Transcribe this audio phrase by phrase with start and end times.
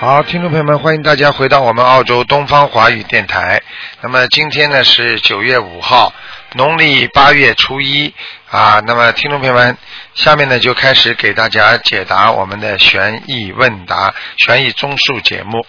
[0.00, 3.60] 好，听众朋友们，欢迎大家回到我们澳洲东方华语电台。
[4.00, 6.12] 那么今天呢是九月五号，
[6.52, 8.14] 农历八月初一
[8.48, 8.80] 啊。
[8.86, 9.76] 那么听众朋友们，
[10.14, 15.66] 下面呢就开始给大家解答我们的悬疑问答、悬疑综述节目。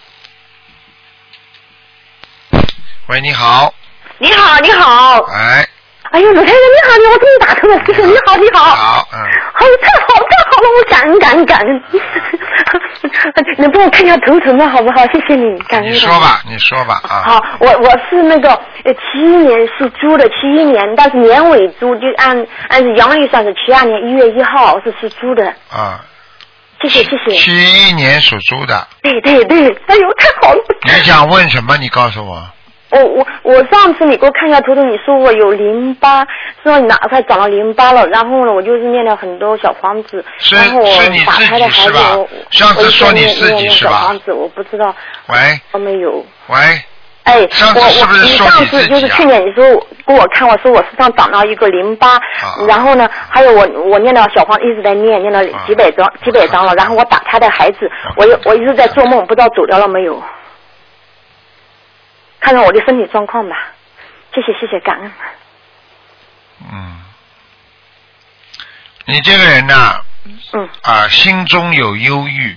[3.08, 3.74] 喂，你好，
[4.18, 5.24] 你好，你好。
[5.24, 5.68] 哎，
[6.12, 8.64] 哎呦，鲁太太，你好，你我终于打通了，师傅，你好，你好。
[8.76, 11.82] 好，嗯，哎呦，太好，太好了，我感恩，感恩，感恩。
[13.58, 14.68] 能帮我看一下头疼吗？
[14.68, 15.04] 好不好？
[15.06, 15.90] 谢谢你，感恩。
[15.90, 16.08] 你说。
[16.20, 17.22] 吧，你说吧啊。
[17.24, 18.50] 好，我我是那个
[18.84, 25.46] 呃七一年属猪的，七一年，但是年尾猪，就按按阳历算是七二年一月一号是属猪的。
[25.70, 26.04] 啊，
[26.82, 27.32] 谢谢谢谢。
[27.32, 27.50] 七
[27.88, 30.62] 一年属猪的，对对对，哎呦，太好了。
[30.84, 31.76] 你想问什么？
[31.78, 32.46] 你告诉我。
[32.90, 36.26] 我我我上次你给我看一下图图，你说我有淋巴，
[36.62, 40.86] 说你哪块长了淋巴了，然后呢，我就是念了很多小房子，是然后我
[41.24, 44.94] 打胎的孩是吧子我上次我说你自己念念是吧小房子我不知道
[45.28, 45.36] 喂
[45.72, 46.24] 我没有。
[46.48, 46.56] 喂，
[47.22, 49.62] 哎，上次我是不是我你上次就是去年你说
[50.04, 60.20] 给我看，我说我身上长了一个淋巴，啊然后呢，还有我我念了小黄一直在念，念了啊几百张几百张了，然后我打胎的孩子，我又我一直在做梦，不知道走掉了没有。
[62.40, 63.56] 看看我的身体状况吧，
[64.34, 65.12] 谢谢谢谢感恩。
[66.72, 66.96] 嗯，
[69.06, 70.00] 你这个人呐、
[70.52, 72.56] 嗯，啊，心中有忧郁，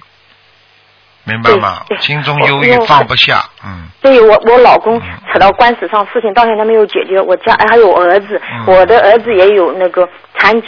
[1.23, 1.97] 明白吗对？
[1.99, 7.19] 心中忧郁放不下，嗯，对我我老公嗯扯到官司上，事情到现在没有解决。
[7.21, 10.67] 我家还有我儿子，嗯我的儿子也有那个残疾。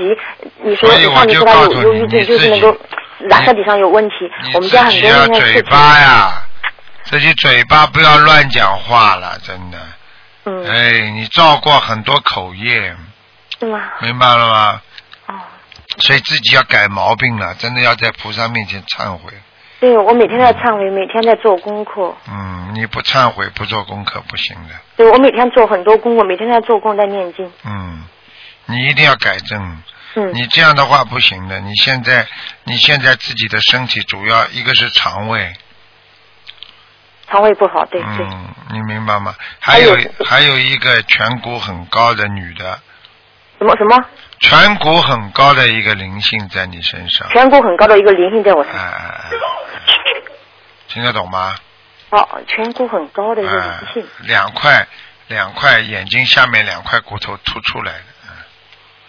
[0.61, 2.77] 你说所以我就上次说他有忧郁症，就是那个
[3.19, 4.15] 染色体上有问题。
[4.43, 5.71] 你我们家很多自己要嘴那个事情。
[5.71, 6.44] 巴呀，
[7.05, 9.77] 自己嘴巴不要乱讲话了，真的。
[10.45, 12.95] 嗯，哎，你造过很多口业，
[13.59, 13.79] 是吗？
[14.01, 14.81] 明白了吗？
[15.27, 15.33] 哦，
[15.97, 19.31] 所以自己要改毛病了，真的要在菩萨面前忏悔。
[19.79, 22.15] 对，我每天在忏悔，每天在做功课。
[22.29, 24.75] 嗯，你不忏悔不做功课不行的。
[24.95, 27.51] 对，我每天做很多功课，每天在做功，在念经。
[27.63, 28.03] 嗯，
[28.65, 29.81] 你一定要改正。
[30.15, 31.59] 嗯，你这样的话不行的。
[31.59, 32.25] 你现在，
[32.63, 35.53] 你现在自己的身体主要一个是肠胃，
[37.29, 38.25] 肠胃不好，对对。
[38.25, 39.35] 嗯，你明白吗？
[39.59, 42.79] 还有还有一个颧骨很高的女的，
[43.59, 44.05] 什么什么？
[44.41, 48.83] 颧骨很高的一个灵性在你身上，颧骨很高的一个灵性在我身哎上。
[48.83, 49.29] 哎哎，
[50.87, 51.55] 听得懂吗？
[52.11, 54.85] 哦，颧骨很高的一个哎灵性。，两块
[55.27, 57.93] 两块眼睛下面两块骨头凸出来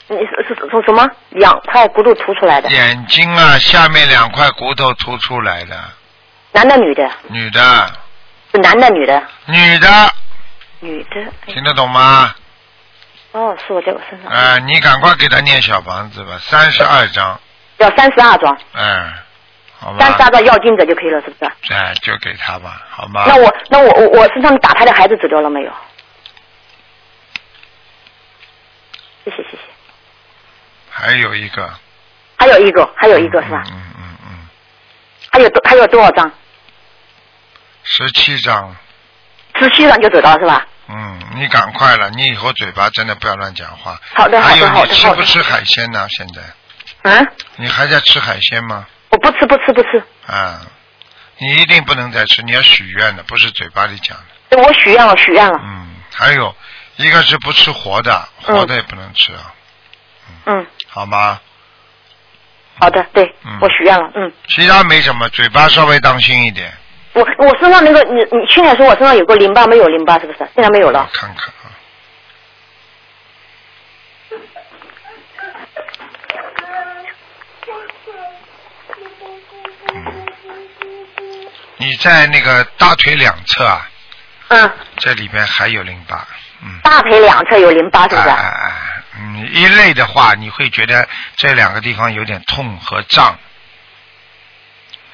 [0.08, 2.70] 的，你是是从什么两块骨头凸出来的？
[2.70, 5.76] 眼睛啊下面两块骨头凸出来的，
[6.52, 7.10] 男的女的？
[7.28, 7.92] 女的
[8.52, 9.22] 是男的女的？
[9.46, 9.88] 女的，
[10.80, 11.20] 女的。
[11.22, 12.34] 哎听得懂吗？
[13.32, 14.32] 哦，是我在我身上。
[14.32, 17.38] 啊，你赶快给他念小房子吧，三十二章，
[17.78, 19.12] 要三十二张，嗯，
[19.78, 21.74] 好吧，三十二张要金子就可以了，是不是？
[21.74, 23.24] 哎，就给他吧，好吗？
[23.26, 25.72] 那我那我我我身上打胎的孩子走掉了没有？
[29.24, 29.58] 谢谢谢谢。
[30.88, 31.70] 还有一个，
[32.38, 33.62] 还有一个，还有一个是吧？
[33.66, 34.48] 嗯嗯嗯嗯，
[35.30, 36.30] 还有多还有多少张？
[37.88, 38.74] 十七张，
[39.54, 40.66] 十七张就走到是吧？
[40.88, 43.98] 嗯，你赶快了，你以后嘴巴真的不要乱讲话。
[44.12, 44.68] 好的好还有。
[44.84, 46.06] 你吃不吃海鲜呢？
[46.10, 47.24] 现在啊，
[47.56, 48.86] 你还在吃海鲜吗？
[49.10, 50.60] 我不吃不吃不吃，啊，
[51.38, 54.24] 你一定不能再吃，你要许愿的，不是嘴巴里讲的。
[54.48, 55.58] 对我许愿了许愿了。
[55.62, 56.54] 嗯，还有
[56.96, 59.54] 一个是不吃活的，活的也不能吃啊，
[60.46, 61.40] 嗯，好吗？
[62.78, 64.32] 好的，对嗯我许愿了，嗯。
[64.48, 66.76] 其他没什么，嘴巴稍微当心一点。
[67.16, 70.38] 我我身上那个你你去年说我身上有个淋巴没有淋巴是不是？
[70.54, 71.08] 现在没有我了。
[71.12, 71.72] 看看啊。
[79.94, 80.02] 嗯
[81.78, 83.86] 你在那个大腿两侧啊，
[84.48, 86.26] 嗯，这里边还有淋巴，
[86.62, 86.80] 嗯。
[86.82, 88.28] 大腿两侧有淋巴是不是？
[88.28, 91.06] 哎哎哎，嗯，一类的话，你会觉得
[91.36, 93.38] 这两个地方有点痛和胀，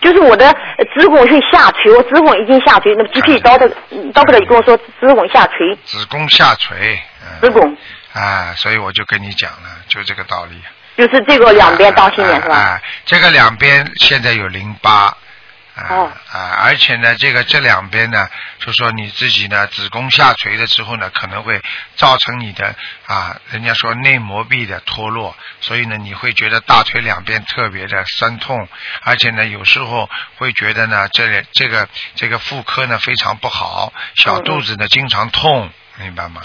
[0.03, 3.69] 就是我的呃子宫是下垂，我子宫已经下垂，那么 GP 刀的
[4.13, 7.01] 刀的跟我说子宫下垂，子宫下垂。
[7.23, 7.77] 嗯、子宫
[8.13, 10.61] 啊，所以我就跟你讲了，就这个道理。
[10.97, 12.79] 就是这个两边当心点是吧？
[13.07, 15.17] 这个两边现在有淋巴。
[15.75, 18.29] 啊、哦啊，而且呢，这个这两边呢，
[18.59, 21.63] 就说你自己呢，子宫下垂了之后呢，可能会
[21.97, 22.75] 造成你的
[23.07, 28.69] 啊，人家说内膜壁的脱落，所以呢，你会觉得大腿两边特别的酸痛，
[29.03, 36.43] 而且呢，有时候会觉得呢，这里这个这个妇科呢非常不好，小肚子呢经常痛，明白吗？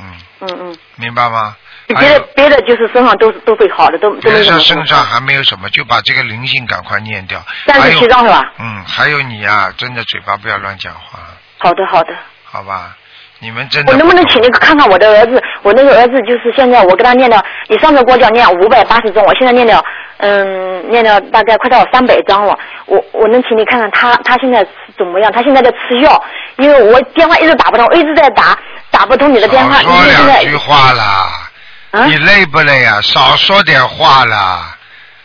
[0.00, 1.56] 嗯，嗯嗯，明白吗？
[1.94, 7.40] 别的别的就是身上都是都会好的，都都没别的什么身上还没有什么，就把这个灵性赶快念掉。
[7.66, 8.42] 三十七张是吧？
[8.58, 11.18] 嗯，还有你呀、真的嘴巴不要乱讲话，
[11.58, 12.12] 好的好的。
[12.44, 12.94] 好吧？
[13.40, 15.40] 你们真的我能不能懂请你看看我的儿子？
[15.62, 19.80] 我那个儿子就是现在我给他念了，你上次给我讲念五百八十章，我现在念了，
[20.16, 22.58] 嗯，念了大概快到三百章了。
[22.86, 25.30] 我我能请你看看他他现在怎么样？
[25.30, 26.20] 他现在在吃药，
[26.56, 28.58] 因为我电话一直打不通，我一直在打，
[28.90, 29.76] 打不通你的电话。
[29.76, 31.47] 少说两句话啦。
[31.90, 33.00] 啊你累不累啊？
[33.00, 34.74] 少说点话啦。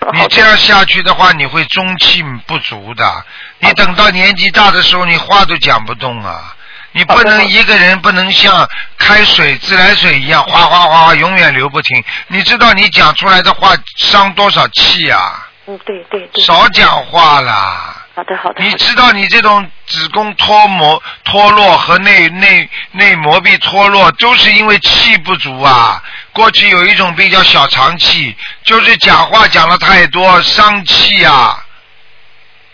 [0.13, 3.25] 你这样下去的话，你会中气不足的。
[3.59, 6.55] 你等到年纪大的时候，你话都讲不动啊。
[6.91, 8.69] 你不能一个人不能像
[8.99, 12.03] 开水自来水一样哗哗哗哗永远流不停。
[12.27, 15.47] 你知道你讲出来的话伤多少气啊？
[15.65, 16.43] 嗯，对对对。
[16.43, 17.95] 少讲话啦。
[18.15, 18.63] 好的好的。
[18.63, 25.99] 你知道你这种子宫脱膜脱落和内内内膜壁脱落，都是因为气不足啊。
[26.33, 31.63] 过去有一种病叫小肠气，就是讲话讲的太多，伤气啊。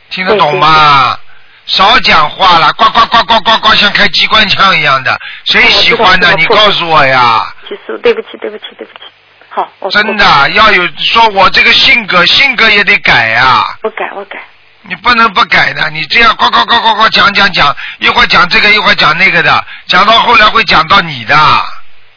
[0.09, 1.17] 听得懂吗？
[1.65, 5.15] 少讲话了，呱呱呱呱呱呱，像开机关枪一样的，
[5.45, 6.33] 谁喜欢的？
[6.33, 7.53] 你告诉我呀！
[7.67, 9.05] 其实对不起对不起对不起。
[9.49, 14.39] 好，我真的要有说我这个性格，性格也得改呀、我改我改。
[14.81, 21.35] 你不能不改的，你这样呱呱呱呱呱讲讲讲，一会儿讲这个，一会儿讲那个的，讲到后来会讲到你的，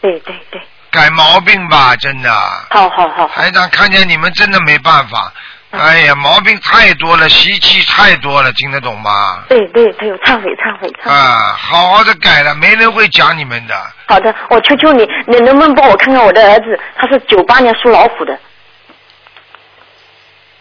[0.01, 0.63] 对对对。
[0.93, 2.31] 改毛病吧，真的。
[2.71, 3.29] 好好好好。
[3.29, 5.33] 台长看见你们真的没办法，
[5.71, 9.43] 嗯哎呀，毛病太多了，习气太多了，听得懂吗？
[9.49, 11.11] 对对对，有忏悔忏悔忏悔。
[11.11, 13.75] 啊，好好的改了，没人会讲你们的。
[14.07, 16.79] 好的，我求求你，你能不能帮我看看我的儿子？
[16.97, 18.39] 他是九八年属老虎的。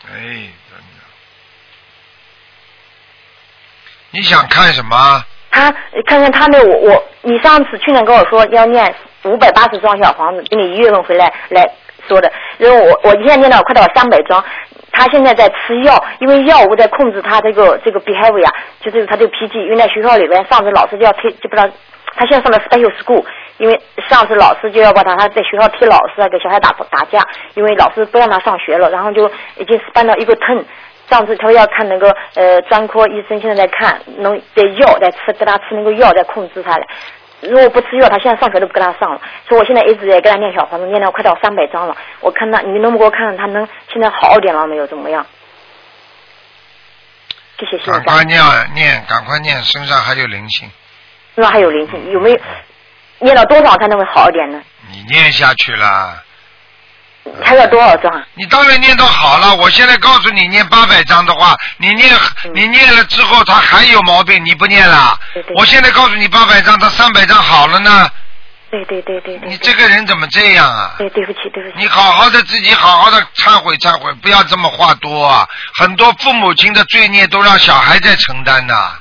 [0.07, 1.03] 哎，真的。
[4.11, 5.25] 你想看什么？
[5.51, 5.69] 他
[6.07, 11.69] 看看他那我我，你上次去年跟我说要念五百八十幢小房子，给你一月份回来来
[12.07, 14.43] 说的，因为我我现在念到快到三百张，
[14.91, 18.49] 他现在在吃药，因为药物在控制他这个这个 behavior，
[18.81, 21.69] 就是他这个脾气，因为在学校里边上次老师就要推，就不知道
[22.15, 23.23] 他现在上的 special school，
[23.57, 23.79] 因为
[24.09, 27.23] 上次老师就要把他他在学校踢老师啊，给小孩打打架，
[27.53, 30.63] 因为老师不让他上学了，然后就已经搬到一个 ten。
[31.09, 36.85] 上次他说要看那个呃专科医生，现在在看，能在药在吃，给他吃那个药在控制他了
[37.41, 37.49] 的。
[37.49, 39.21] 如果不吃药，他现在上学都不跟他上了。
[39.47, 41.95] 所以我现在一直在给他念小房子，念到快到三百张了。
[42.19, 44.85] 我看他，你能不能给我看看他能现在好一点了没有？
[44.87, 45.25] 怎么样？
[47.59, 48.41] 谢谢谢谢赶快念
[48.73, 50.69] 念，赶快念，身上还有灵性，
[51.35, 52.39] 身上还有灵性，有没有？
[53.19, 54.59] 念到多少才能会好一点呢？
[54.89, 56.23] 你念下去了。
[57.43, 58.23] 还要多少章啊？
[58.33, 59.55] 你当然念到好了。
[59.55, 62.09] 我现在告诉你，念八百张的话，你念
[62.45, 65.55] 嗯你念了之后，他还有毛病，你不念了对对。
[65.55, 68.09] 我现在告诉你八百张，他三百张好了呢。
[68.71, 69.49] 对对对对对。
[69.49, 70.95] 你这个人怎么这样啊？
[70.97, 71.75] 对对不起对不起。
[71.77, 75.47] 你好好的自己好好的忏悔忏悔，不要这么话多啊！
[75.75, 78.93] 很多父母亲的罪孽都让小孩在承担呐、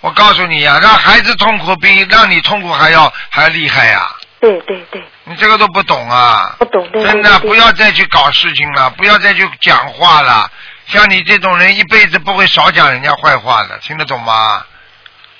[0.00, 4.08] 我告诉你呀、让孩子痛苦比让你痛苦还要还厉害呀、
[4.40, 6.54] 对对对，你这个都不懂啊！
[6.58, 10.48] 不懂真的不要再去搞事情了，不要再去讲话了。
[10.86, 14.62] 像你这种人，一辈子不会少讲人家坏话的，听得懂吗？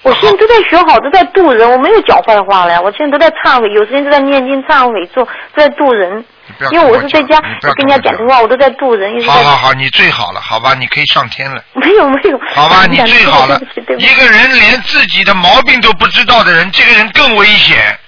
[0.03, 2.81] 我现在都在学好，都在渡人，我没有讲坏话了呀。
[2.81, 6.25] 我现在都在忏悔，有时间都在念经忏悔做，都在渡人。
[6.71, 9.23] 因为跟我是在家跟人家讲的话，我都在渡人。
[9.25, 11.62] 好好好，你最好了，好吧，你可以上天了。
[11.75, 12.41] 没有没有。
[12.55, 13.61] 好吧， 你最好了
[13.99, 17.99] 一个人连自己的毛病都不知道的人，这个人更危险。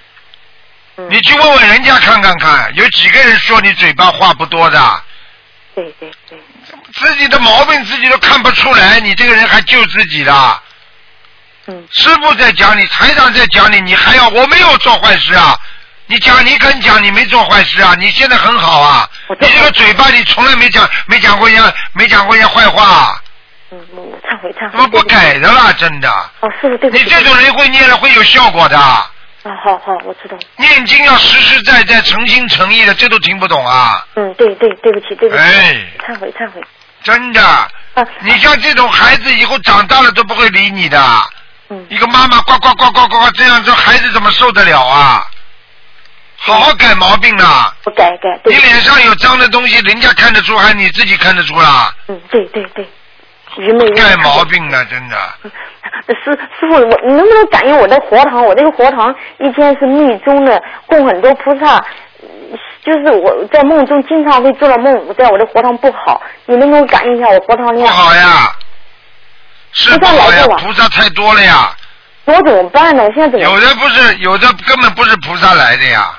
[0.99, 5.03] 嗯你去问问人家看看看，有几个人说你嘴巴话不多的，
[5.75, 6.39] 对对对，
[6.93, 10.61] 自己的毛病自己都看不出来，你这个人还救自己的？
[11.69, 15.57] 嗯师傅在讲你，台长在讲你，你还要我没有做坏事啊？
[16.07, 17.95] 你讲你肯讲你没做坏事啊？
[17.97, 23.23] 你现在很好啊你这个嘴巴你从来没讲没讲过人家没讲过人家坏话，
[23.71, 23.79] 嗯，
[24.25, 24.71] 忏悔忏悔。
[24.73, 25.71] 怎么不改的啦？
[25.79, 27.05] 真的，哦，师傅对不起。
[27.05, 29.11] 你这种人会念了会有效果的。
[29.49, 30.37] 啊，好好，我知道。
[30.57, 34.05] 念经要实实在在、诚心诚意的，这都听不懂啊！
[34.15, 35.41] 嗯，对对对不起对不起。
[35.43, 36.61] 哎忏悔忏悔。
[37.03, 41.01] 真的，啊，你像这种孩子以后长大了都不会理你的。
[41.71, 45.25] 嗯一个妈妈呱呱呱呱呱呱这样，子孩子怎么受得了啊？
[46.37, 47.75] 好好改毛病啊！
[47.85, 48.39] 我改改。
[48.45, 51.93] 对你脸上有脏的东西，人家看得出，还是你自己看得出啦？
[52.09, 52.87] 嗯，对对对。
[53.59, 53.89] 愚昧。
[53.91, 55.17] 改毛病了，真的。
[56.25, 58.43] 师师傅，我你能不能感应我的佛堂？
[58.45, 61.77] 我这个佛堂一天是密宗的，供很多菩萨。
[62.23, 68.51] 嗯就是我在梦中经常会做了梦，我在我的佛堂不好，你能不能感应一下我佛堂里不好呀，
[69.73, 71.71] 是不菩萨好呀菩萨太多了呀。
[72.25, 73.03] 我怎么办呢？
[73.03, 73.45] 我现在怎么？
[73.45, 76.19] 有的不是，有的根本不是菩萨来的呀。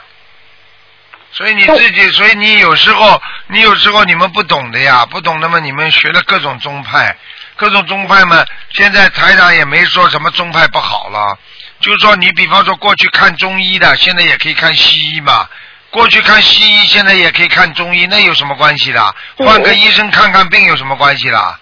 [1.32, 7.16] 所以你自己，所以你有时候，你有时候你们不懂的呀，不懂的嘛，你们学了各种宗派，
[7.60, 11.38] 各种宗派嘛，现在台长也没说什么宗派不好了，
[11.82, 15.46] 就是说你比方说过去看中医的，现在也可以看西医嘛，
[15.92, 19.16] 过去看西医，现在也可以看中医，那有什么关系的？
[19.36, 21.60] 换个医生看看病有什么关系啦？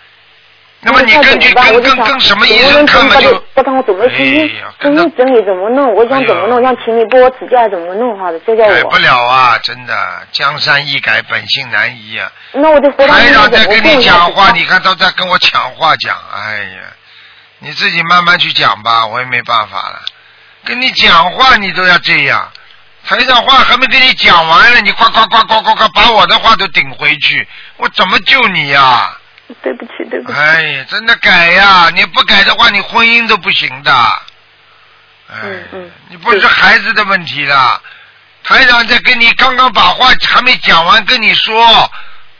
[0.81, 5.93] 那么你根据跟跟跟什么医我生看嘛就不看我怎么中医哎呀跟他中医整理怎么弄？
[5.95, 6.59] 我想怎么弄？
[6.59, 8.97] 哎呀让请你帮我指教怎么弄好的，教教我改不。
[8.97, 12.31] 了啊，真的，江山易改，本性难移啊。
[12.53, 16.81] 那我就回答台你长在跟你讲话，你看他在跟我抢话讲，哎呀，
[17.59, 20.01] 你自己慢慢去讲吧，我也没办法了。
[20.63, 22.51] 跟你讲话你都要这样，
[23.05, 29.17] 台长话还没跟你讲完呢，你呱呱呱呱呱呱把我的话都顶回去，我怎么救你呀、
[29.61, 30.37] 对不起，对不起。
[30.37, 31.89] 哎呀，真的改呀！
[31.93, 33.93] 你不改的话，你婚姻都不行的。
[35.29, 37.81] 哎，嗯嗯你不是孩子的问题了。
[38.43, 41.91] 台长在跟你刚刚把话还没讲完，跟你说，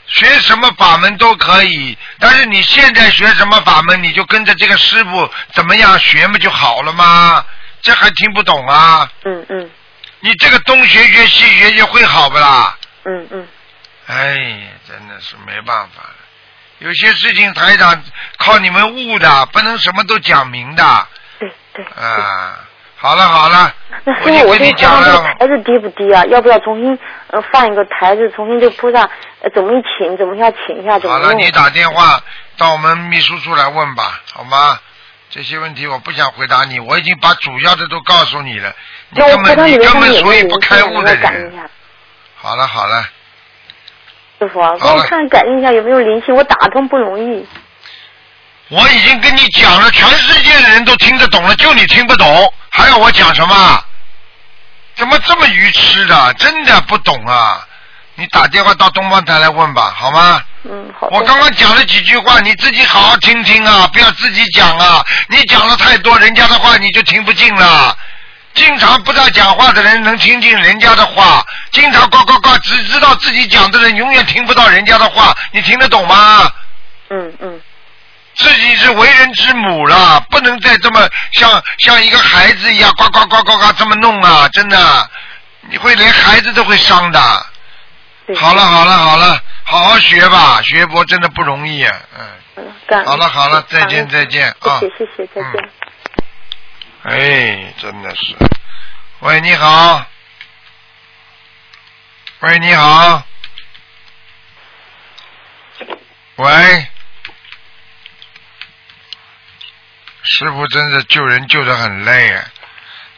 [0.08, 7.44] 学什么法门都可以，但是你现在学什么法门，你就跟着这个师傅怎么样学嘛就好了吗？
[7.82, 9.10] 这还听不懂啊？
[9.26, 9.70] 嗯嗯
[10.20, 12.78] 你这个东学学西学学会好不啦？
[13.04, 13.48] 嗯嗯，
[14.08, 16.17] 哎呀，真的是没办法了。
[16.80, 18.04] 有些事情台长
[18.38, 21.08] 靠你们悟的，不能什么都讲明的
[21.40, 21.86] 对对。
[21.86, 22.60] 对啊。
[23.00, 23.72] 好了好了，
[24.06, 26.26] 那我已经师傅，我跟你讲了，台子低不低啊？
[26.26, 29.08] 要不要重新呃放一个台子，重新就铺上？
[29.42, 32.20] 呃，怎么一请，怎么样请一下，怎么好了，你打电话
[32.58, 34.80] 到我们秘书处来问吧，好吗？
[35.30, 38.74] 这些问题我不想回答你，我已经把主要的都告诉你了，
[39.12, 41.70] 你根本你根本属于不开悟的人？
[42.36, 43.08] 好了好了，
[44.40, 47.48] 师傅帮我看感应一下有没有灵性，我打通不容易。
[48.70, 53.84] 我已经跟你讲了，全世界的人都听得懂了，就你听不懂，还要我讲什么？
[54.96, 56.34] 怎么这么愚痴的？
[56.34, 57.66] 真的不懂啊！
[58.16, 60.42] 你打电话到东方台来问吧，好吗？
[60.64, 61.08] 嗯，好。
[61.12, 65.06] 我刚刚讲了几句话，你自己好好听听啊，不要自己讲啊！
[65.30, 67.98] 你讲了太多人家的话，你就听不进了。
[68.58, 76.52] 经常不大讲话的人能听进人家的话，经常呱呱呱只知道自己讲的人永远听不到人家的话，你听得懂吗？
[77.10, 77.62] 嗯嗯
[78.36, 84.48] 自己是为人之母了，不能再这么像像一个孩子一样呱呱呱呱呱这么弄啊！
[84.50, 85.10] 真的，
[85.70, 87.46] 你会连孩子都会伤的。
[88.28, 88.36] 对。
[88.36, 91.96] 好了好了好了，好好学吧，学佛真的不容易啊。
[92.18, 92.26] 嗯，
[92.58, 94.80] 嗯，感恩好了好了，再见再见啊。
[94.82, 95.64] 谢谢谢谢，再见。
[95.64, 95.70] 嗯
[97.10, 98.36] 哎，真的是。
[99.20, 100.06] 喂，你好。
[102.42, 103.24] 喂，你好。
[106.36, 106.88] 喂。
[110.24, 112.44] 师傅真的救人救得很累啊，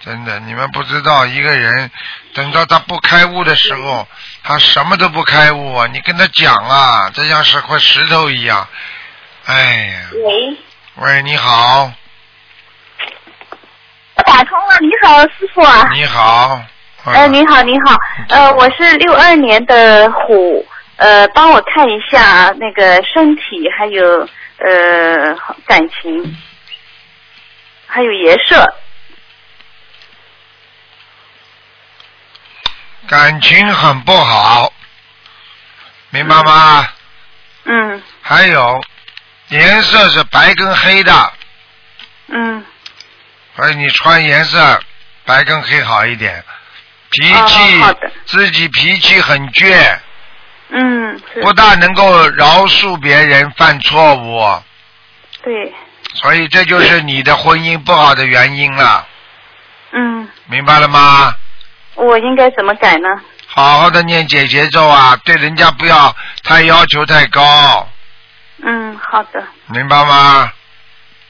[0.06, 1.90] 真的，你们不知道一个人
[2.36, 4.08] 等到他不开悟的时候，
[4.44, 5.88] 他什么都不开悟啊！
[5.88, 8.68] 你跟他讲啊，这像是块石头一样。
[9.46, 10.58] 哎呀，喂，
[10.98, 11.94] 喂，你好，我
[14.40, 15.90] 打通了，你好，师傅啊。
[15.92, 16.64] 你好。
[17.04, 17.98] 呃，你好，你好，
[18.30, 20.66] 呃，我是六二年的虎，
[20.96, 24.02] 呃，帮我看一下那个身体，还有
[24.60, 26.38] 呃感情，
[27.86, 28.66] 还有颜色。
[33.10, 34.72] 感情很不好，
[36.12, 36.88] 明白吗？
[37.66, 38.82] 嗯还有
[39.50, 41.34] 颜色是白跟黑的，
[42.28, 42.64] 嗯
[43.60, 44.80] 所以你穿颜色
[45.26, 46.44] 白跟黑好一点。
[47.12, 49.98] 脾气、哦自己脾气很倔，
[50.70, 54.64] 嗯，不大能够饶恕别人犯错误，
[55.42, 55.74] 对，
[56.14, 59.08] 所以这就是你的婚姻不好的原因了，
[59.92, 61.34] 嗯，明白了吗？
[61.96, 63.08] 我应该怎么改呢？
[63.48, 67.90] 好好的念解节奏啊，对人家不要太要求太高，
[68.64, 70.52] 嗯，好的，明白吗？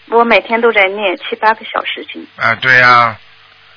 [0.10, 2.28] 我每天都在念七八个小时经。
[2.38, 3.18] 啊，对呀、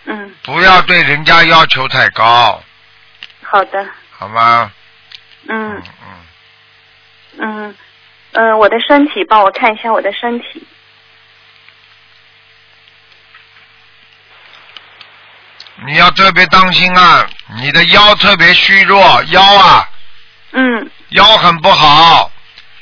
[0.06, 2.62] 嗯，不要对人家要求太高，
[3.42, 4.72] 好的，好吗？
[5.48, 5.82] 嗯嗯。
[7.38, 7.74] 嗯，
[8.32, 10.66] 嗯，我的身体，帮我看一下我的身体。
[15.86, 19.88] 你要特别当心啊，你的腰特别虚弱，腰啊，
[20.52, 22.31] 嗯腰很不好，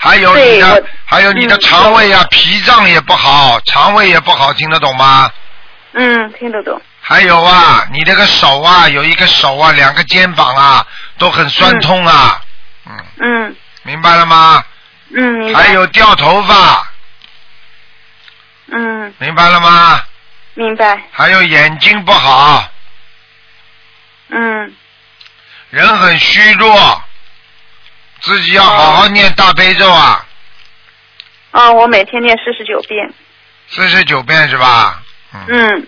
[0.03, 5.31] 还有你的，还有你的嗯肠胃啊，脾脏也不好，肠胃也不好，听得懂吗？
[5.93, 6.81] 嗯，听得懂。
[7.03, 10.87] 还有啊，你这个手啊，有一个手啊，两个肩膀啊，
[11.19, 12.41] 都很酸痛啊，
[12.87, 14.65] 嗯，嗯明白了吗？
[15.15, 16.89] 嗯，还有掉头发，
[18.73, 20.01] 嗯，明白了吗？
[20.55, 20.99] 明白。
[21.13, 22.65] 还有眼睛不好，
[24.31, 24.75] 嗯
[25.69, 27.03] 人很虚弱，
[28.21, 30.27] 自己要好好念大悲咒啊，
[31.53, 33.13] 啊，我每天念四十九遍。
[33.69, 35.03] 四十九遍是吧？
[35.33, 35.87] 嗯，嗯，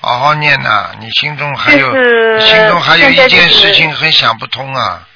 [0.00, 5.06] 好好念呐、你心中还有，就是心中还有一件事情很想不通啊，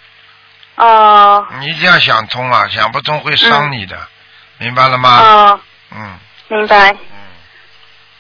[0.77, 3.97] 哦你一定要想通啊，想不通会伤你的，
[4.59, 5.21] 明白了吗？
[5.21, 5.61] 哦，
[5.95, 6.19] 嗯
[6.49, 6.91] 明白。
[6.91, 6.97] 嗯，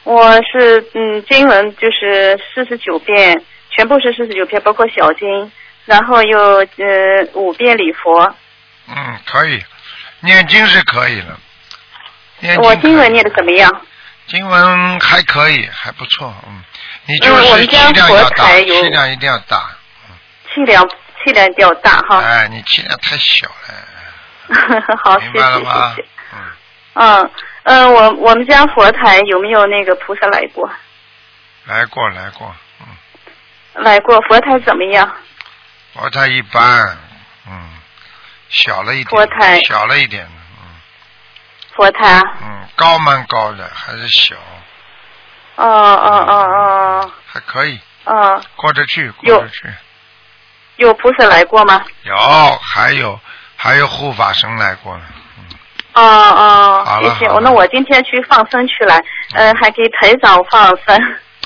[0.04, 5.52] 我是嗯，经文就是四十九遍，全部是四十九遍，包括小经，
[5.84, 6.66] 然后又呃
[7.34, 8.34] 五遍礼佛。
[8.88, 9.62] 嗯，可以，
[10.20, 11.38] 念经是可以了。
[12.40, 13.70] 念经我经文念的怎么样？
[14.26, 16.62] 经文还可以，还不错，嗯，
[17.06, 19.70] 你就嗯我是们家气量要大，佛台有气量一定要大，
[20.54, 20.88] 气量
[21.24, 22.20] 气量比较大哈。
[22.20, 26.08] 哎，你气量太小了， 好，谢明白了谢吗谢谢。？
[26.34, 26.40] 嗯，
[26.94, 27.30] 嗯
[27.64, 30.68] 嗯，我我们家佛台有没有那个菩萨来过？
[31.66, 35.08] 来过来过，嗯，来过，佛台怎么样？
[35.94, 36.96] 佛台一般，
[37.46, 37.70] 嗯，
[38.48, 40.68] 小了一点，佛台小了一点，嗯
[41.76, 42.22] 佛台啊？
[42.42, 44.34] 嗯，高蛮高的，还是小，
[45.56, 49.68] 哦哦哦哦还可以，哦，过得去，有过得去。
[50.76, 51.84] 有菩萨来过吗？
[52.04, 52.16] 有，
[52.62, 53.20] 还有
[53.56, 55.02] 还有护法神来过了，
[55.92, 57.30] 哦哦谢谢。
[57.30, 58.98] 我那我今天去放生去了，
[59.34, 60.98] 嗯，还给台长放生，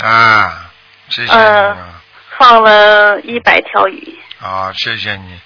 [0.02, 0.70] 啊，
[1.08, 2.00] 谢谢嗯啊。
[2.38, 4.18] 放了一百条鱼。
[4.46, 5.40] 啊，谢谢你，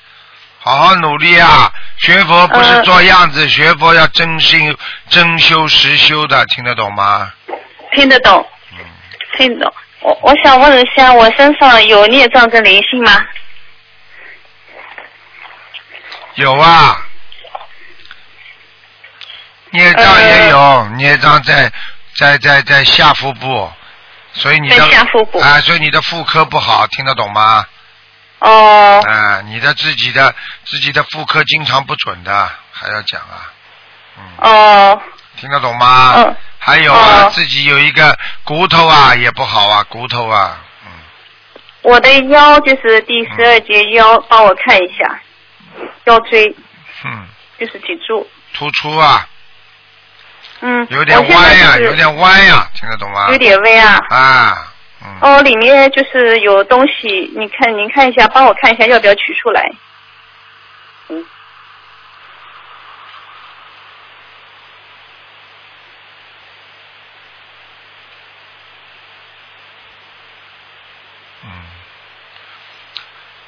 [0.58, 1.72] 好好努力啊！
[1.98, 4.76] 学佛不是呃做样子，学佛要真心、
[5.08, 7.32] 真修实修的，听得懂吗？
[7.92, 8.78] 听得懂，嗯，
[9.36, 9.74] 听得懂。
[10.00, 13.26] 我我想问一下，我身上有孽障跟灵性吗？
[16.34, 17.06] 有啊，
[19.70, 21.70] 孽障也有，孽障在
[22.16, 23.70] 在在在下腹部，
[24.32, 27.66] 所以你的在下腹部啊，所以你的妇科不好，听得懂吗？
[28.40, 33.52] 哦啊，你的自己的自己的妇科经常不准的，还要讲啊，
[34.18, 35.02] 嗯，哦
[35.36, 36.14] 听得懂吗？
[36.16, 40.90] 嗯还有啊，哦自己有一个骨头啊也不好啊，骨头啊，嗯，
[41.80, 45.20] 我的腰就是第十二节腰，帮我看一下，
[46.04, 46.54] 腰椎
[47.04, 47.26] 嗯，
[47.58, 48.28] 就是脊柱。
[48.52, 49.26] 突出啊，
[50.60, 53.28] 嗯，有点我现在弯呀、就是有点弯呀、听得懂吗？
[53.30, 53.98] 有点歪啊。
[54.10, 54.69] 啊，嗯，
[55.22, 59.70] 哦，里面就是有东西，你看您看一下，帮我看一下要不要取出来。
[61.08, 61.24] 嗯，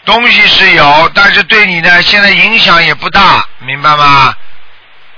[0.05, 4.35] 东西是有，但是对你呢，现在影响也不大，明白吗？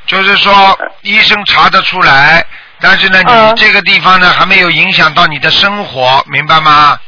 [0.06, 2.44] 就是说，医生查得出来，
[2.84, 7.00] 但是呢，你嗯这个地方呢，还没有影响到你的生活，明白吗？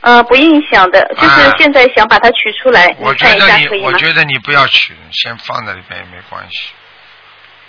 [0.00, 3.80] 呃，不影响的，就是啊现在想把它取出来，我觉得你？
[3.82, 6.70] 我觉得你不要取，先放在里边也没关系。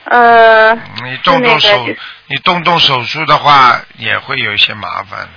[0.06, 5.30] 呃，你动动手那个，你动动手术的话，也会有一些麻烦的。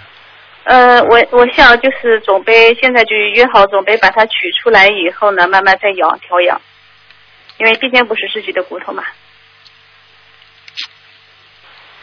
[0.65, 6.61] 呃，我我想就是准备现在就约好，准备把它取出来以后呢，慢慢再养调养，
[7.59, 9.03] 因为毕竟不是自己的骨头嘛。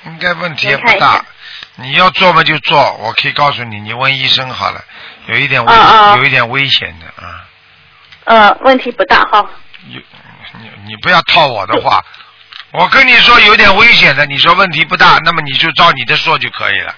[0.07, 1.23] 应该问题也不大。
[1.75, 4.83] 你要做嘛就做，我可以告诉你，你问医生好了，
[5.27, 5.73] 有一点危，
[6.17, 7.45] 有一点危险的啊。
[8.25, 9.47] 呃，问题不大哈。
[9.87, 10.03] 你
[10.59, 12.03] 你你不要套我的话，
[12.71, 16.95] 我跟你说有点危险的，你说问题不大，那么你就照你的说就可以了。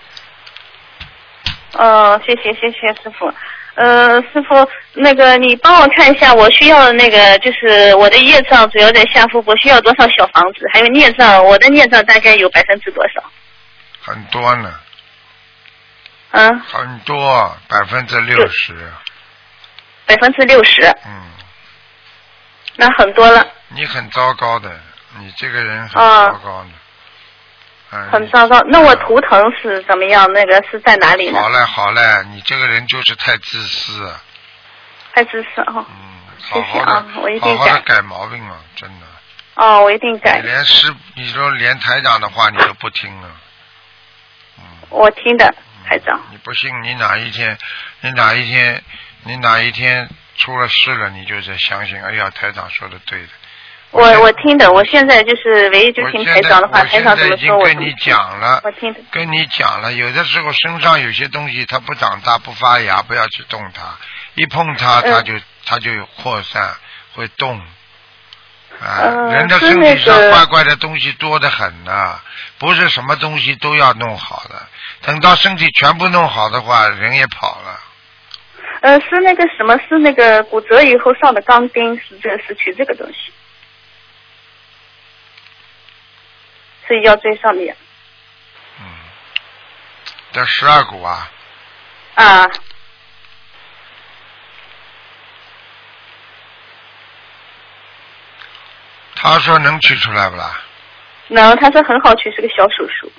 [1.74, 3.32] 呃，谢谢谢谢师傅。
[3.80, 10.66] 呃，师傅，那个你帮我看一下，我需要那个就是我的业障主要在下腹部，需要多少小房子？
[10.74, 13.24] 还有孽障，我的孽障大概有百分之多少？
[14.02, 14.74] 很多呢，
[16.32, 18.74] 嗯，很多，百分之六十，
[20.06, 21.32] 百分之六十，嗯，
[22.76, 24.78] 那很多了，你很糟糕的，
[25.20, 26.74] 你这个人很啊糟糕的，嗯，
[28.12, 28.60] 很糟糕。
[28.68, 30.32] 那我图腾是怎么样？
[30.32, 31.50] 那个是在哪里呢好？
[31.50, 34.22] 嘞好嘞，你这个人就是太自私啊，
[35.14, 35.86] 太自私哦。
[35.90, 39.06] 嗯，好好谢谢啊的，我一定改好好的改毛病了，真的。
[39.56, 40.48] 哦，我一定改你。
[40.48, 43.30] 连师，你说连台长的话你都不听了，
[44.60, 45.54] 嗯，我听的，
[45.88, 46.20] 台长。
[46.32, 47.58] 你不信，你哪一天，
[48.02, 48.84] 你哪一天，
[49.24, 53.30] 你哪一天出了事了，你就在相信，哎呀，台长说的对的。
[53.92, 57.94] 我我听的，我现在就是唯一就听台长的话，台长现在已经怎么说我跟你。
[58.00, 59.00] 讲了我，听的。
[59.12, 63.98] 跟你讲了，有的时候身上有些东西它不长大不发芽，不要去动它，
[64.36, 65.34] 一碰它嗯它就
[65.66, 66.76] 它就有扩散
[67.16, 67.60] 会动。
[68.80, 72.18] 啊，呃人的是身体上怪怪的东西多得很呐、
[72.58, 74.56] 不是什么东西都要弄好的。
[75.02, 77.80] 等到身体全部弄好的话，人也跑了。
[78.82, 79.78] 呃，是那个什么？
[79.90, 83.34] 是那个骨折以后上的钢钉，是这是取这个东西，
[86.90, 87.76] 是腰椎上面
[88.80, 88.86] 嗯，
[90.32, 91.30] 这十二股啊，
[92.16, 92.50] 啊。
[99.16, 100.60] 他说能取出来不啦？
[101.28, 103.12] 能他说很好取，是个小手术，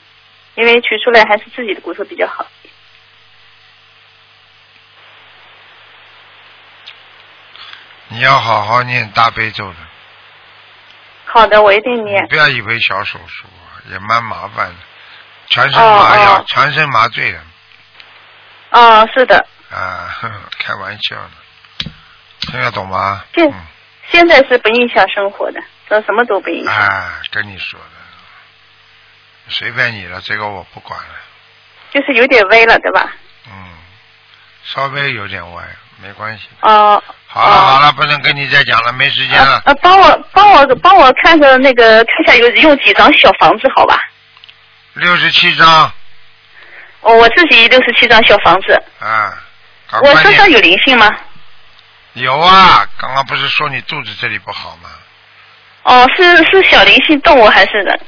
[0.56, 2.44] 因为取出来还是自己的骨头比较好。
[8.08, 9.76] 你要好好念大悲咒的，
[11.32, 12.28] 好的，我一定念你。
[12.28, 14.74] 不要以为小手术啊也蛮麻烦的，
[15.48, 17.40] 全身麻药，哦哦全身麻醉的
[18.70, 20.16] 哦，是的，啊，
[20.58, 21.90] 开玩笑的，
[22.40, 23.24] 听得懂吗？
[23.34, 23.54] 现嗯，
[24.10, 26.74] 现在是不影响生活的，这什么都不影响。
[26.74, 27.86] 啊，跟你说的，
[29.48, 31.14] 随便你了，这个我不管了，
[31.92, 33.12] 就是有点歪了，对吧？
[33.46, 33.68] 嗯，
[34.64, 35.64] 稍微有点歪，
[36.02, 36.48] 没关系。
[36.62, 39.62] 哦、好了哦好了，不能跟你再讲了，没时间了。
[39.64, 44.00] 呃呃，帮我帮我帮我看个那个看一下有有几张小房子，好吧？
[44.94, 45.92] 六十七张
[47.02, 49.32] 哦，我自己六十七张小房子，啊，
[50.02, 50.16] 我。
[50.22, 51.08] 身上有灵性吗？
[52.14, 54.90] 有啊，刚刚不是说你肚子这里不好吗？
[55.84, 58.00] 哦，是是小灵性动物还是人？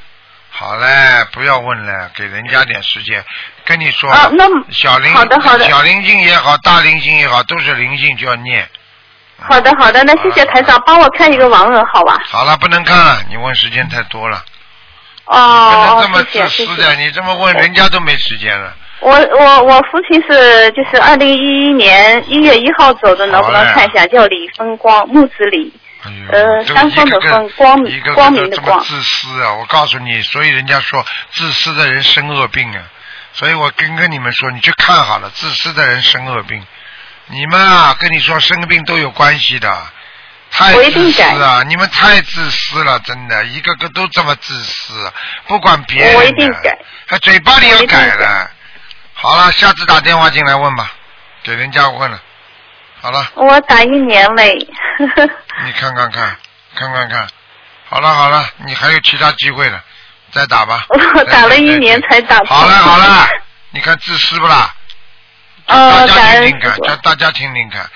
[0.50, 3.24] 好嘞，不要问了，给人家点时间。
[3.64, 8.68] 跟你说，啊那么小灵好的好的小灵性也好，大灵性也好，都是灵性就要念。
[9.48, 12.18] 好的好的，那谢谢台长，帮我看一个亡人，好吧？
[12.26, 14.42] 好了，不能看了，你问时间太多了，
[15.24, 16.66] 不哦能这么自谢谢谢。
[16.66, 18.74] 私的，你这么问人家都没时间了。
[19.00, 24.06] 我我我父亲是就是二零一一年一月一号走的，能不能看一下？
[24.06, 25.72] 叫李风光，木子李。
[26.32, 29.54] 呃这山峰的峰光明光明的光自私啊！
[29.54, 32.82] 我告诉你，所以人家说自私的人生恶病啊。
[33.32, 36.60] 所以我跟跟你们说，你去看好了，自私的人生恶病。
[37.32, 39.74] 你们啊，跟你说生病都有关系的，
[40.50, 41.62] 太自私改啊！
[41.66, 45.10] 你们太自私了，真的，一个个都这么自私，
[45.46, 48.50] 不管别人的，我一定改还嘴巴里要改改了。
[49.14, 50.92] 好了，下次打电话进来问吧，
[51.42, 52.20] 给人家问了。
[53.00, 53.26] 好了。
[53.34, 54.54] 我打一年嘞。
[55.64, 56.36] 你看看看，
[56.76, 57.26] 看看看，
[57.88, 59.82] 好了好了，你还有其他机会了，
[60.32, 60.84] 再打吧。
[61.16, 63.26] 我打了一年才打通好了好了，
[63.70, 64.74] 你看自私不啦？
[65.66, 66.76] 大家听听看。
[66.80, 67.88] 叫大家听听看。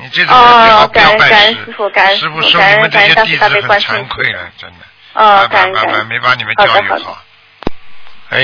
[0.00, 4.08] 你这种人最好哦，不要拜感恩感恩师师傅，感恩师傅傅，感说你们这恩感恩大些弟子很慈大悲观世惭。
[4.08, 5.20] 愧了，真的。
[5.20, 6.06] 啊，拜拜拜拜，感恩感恩。
[6.06, 7.24] 没把你们教育好。
[8.30, 8.38] 哎，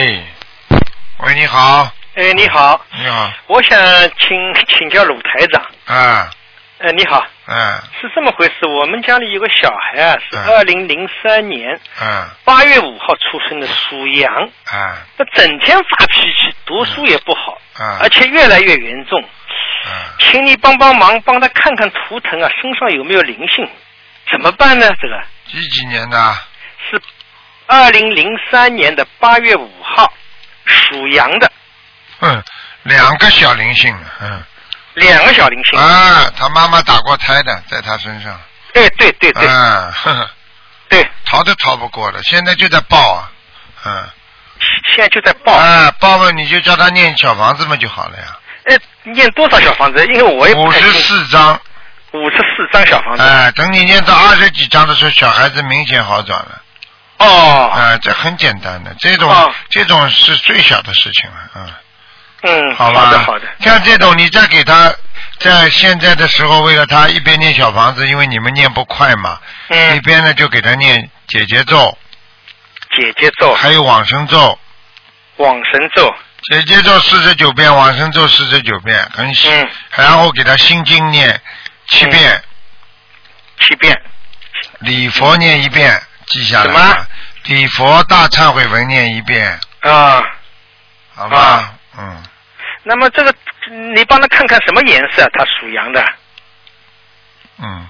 [1.18, 3.78] 喂，你好，哎，你好，你好，我想
[4.18, 5.62] 请请教鲁台长。
[5.87, 6.30] 啊，
[6.78, 14.33] 呃，你好，嗯是这么回事，我们家里有个小孩啊，是嗯二零零三年嗯八月五号出生的，属羊，
[14.72, 23.68] 嗯他整天发脾气，读书也不好，嗯而且越来越严重，嗯，请你帮帮忙，帮他看看图腾啊，身上有没有灵性，
[24.30, 24.90] 怎么办呢？
[24.98, 25.22] 这个？
[25.46, 26.35] 几几年的？
[26.90, 27.00] 是
[27.66, 30.11] 二零零三年的八月五号，
[30.64, 31.52] 属羊的，
[32.20, 32.42] 嗯，
[32.85, 34.42] 两个小灵性，嗯。
[34.94, 35.78] 两个小灵性。
[35.78, 38.40] 啊，他妈妈打过胎的，在他身上。
[38.72, 40.30] 对对对对、嗯，呵呵
[40.88, 43.30] 对，逃都逃不过的，现在就在报啊。
[43.85, 44.09] 嗯。
[44.94, 45.52] 现在就在报。
[45.52, 48.38] 啊，报了你就叫他念小房子嘛就好了呀。
[48.64, 48.78] 呃，
[49.12, 50.04] 念多少小房子？
[50.07, 50.80] 因为我也五十。
[50.92, 51.61] 四张，
[52.12, 53.22] 五十四张小房子。
[53.22, 56.62] 哎，等你念到二十几张的时候，小孩子明显好转了。
[57.18, 57.70] 哦。
[57.74, 61.68] 啊，这很简单的，这种、哦这种是最小的事情了，嗯。
[62.46, 63.46] 嗯，好吧，好的好的。
[63.61, 64.92] 像这种，你再给他，
[65.40, 69.96] 在现在的时候，为了他一边念小房子，因为你们念不快嘛，嗯。
[69.96, 71.96] 一嗯，边呢就给他念姐姐咒，
[72.94, 74.59] 姐姐咒、还有往生咒。
[75.37, 76.14] 往生咒，
[76.50, 79.66] 姐姐咒四十九遍，往生咒四十九遍，很喜，嗯。
[79.96, 81.40] 然后给他心经念
[81.88, 82.44] 七遍，
[83.59, 83.98] 七遍。
[84.80, 87.07] 礼佛念一遍，记下来什。
[87.44, 90.22] 礼佛大忏悔文念一遍，啊，
[91.14, 91.38] 好吧？
[91.38, 91.70] 啊。
[91.96, 92.22] 嗯，
[92.85, 93.35] 那么这个
[93.94, 95.27] 你帮他看看什么颜色？
[95.33, 96.05] 他属羊的，
[97.59, 97.88] 嗯，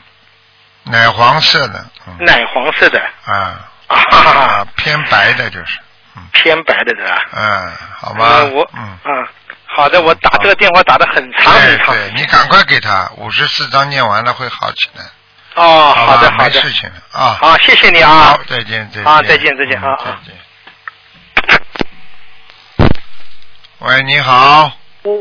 [0.85, 5.79] 奶黄色的，嗯，奶黄色的，啊啊哈偏白的就是，
[6.33, 7.25] 偏白的是吧？
[7.33, 9.29] 嗯，好吧呃，我嗯，啊，
[9.67, 11.95] 好的，我打这个电话打的很长很长。
[11.95, 15.05] 对对，你赶快给他五十四章念完了会好起来，
[15.57, 17.37] 哦，好好的好的，没事情了啊。
[17.41, 19.05] 好，谢谢你好啊，，再见再见。
[19.05, 20.41] 啊再见再见嗯啊啊再见。
[23.81, 24.71] 喂，你好。
[25.05, 25.12] 喂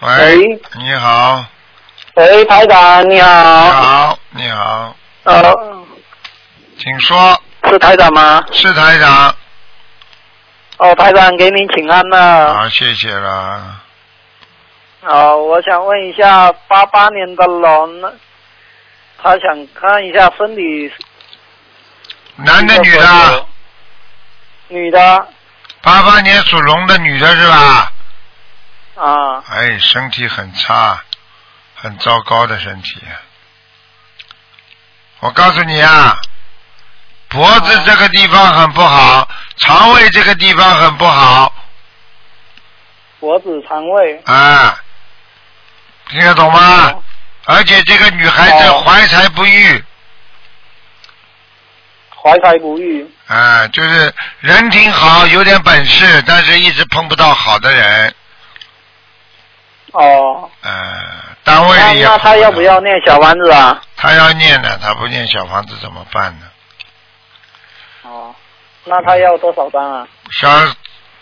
[0.00, 1.44] 喂，你好，
[2.14, 3.28] 喂，台长你好
[3.60, 5.54] 你好，你好，呃，
[6.78, 8.42] 请说，是台长吗？
[8.50, 9.36] 是台长。
[10.78, 12.54] 哦，台长给您请安了。
[12.54, 13.30] 好，谢谢了。
[15.02, 18.02] 啊，我想问一下，八八年的龙，
[19.22, 20.90] 他想看一下身体。
[22.36, 23.46] 男的女的？
[24.68, 25.28] 女的。
[25.82, 27.91] 八八年属龙的女的是吧？
[28.94, 29.42] 啊。
[29.48, 31.02] 哎，身体很差，
[31.74, 33.00] 很糟糕的身体。
[35.20, 36.18] 我告诉你啊，
[37.28, 41.52] 脖子这个地方很不好，肠胃这个地方很不好。
[43.20, 44.20] 脖子、肠胃。
[44.24, 44.76] 啊，
[46.08, 46.94] 听得懂吗？
[47.44, 49.84] 而且这个女孩子怀才不遇。
[52.22, 53.04] 怀才不遇。
[53.26, 58.14] 啊，就是人挺好，有点本事，但是一直碰不到好的人。
[59.92, 60.50] 哦。
[60.62, 60.72] 嗯，
[61.44, 62.06] 单位里也。
[62.06, 63.80] 那他要不要念小房子啊？
[63.96, 66.46] 他要念的，他不念小房子怎么办呢？
[68.02, 68.34] 哦，
[68.84, 70.08] 那他要多少张啊？
[70.32, 70.48] 小，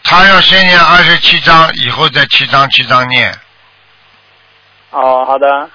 [0.04, 3.33] 他要先念二十七章，以后再七章七章念。
[4.90, 5.70] 哦，好的。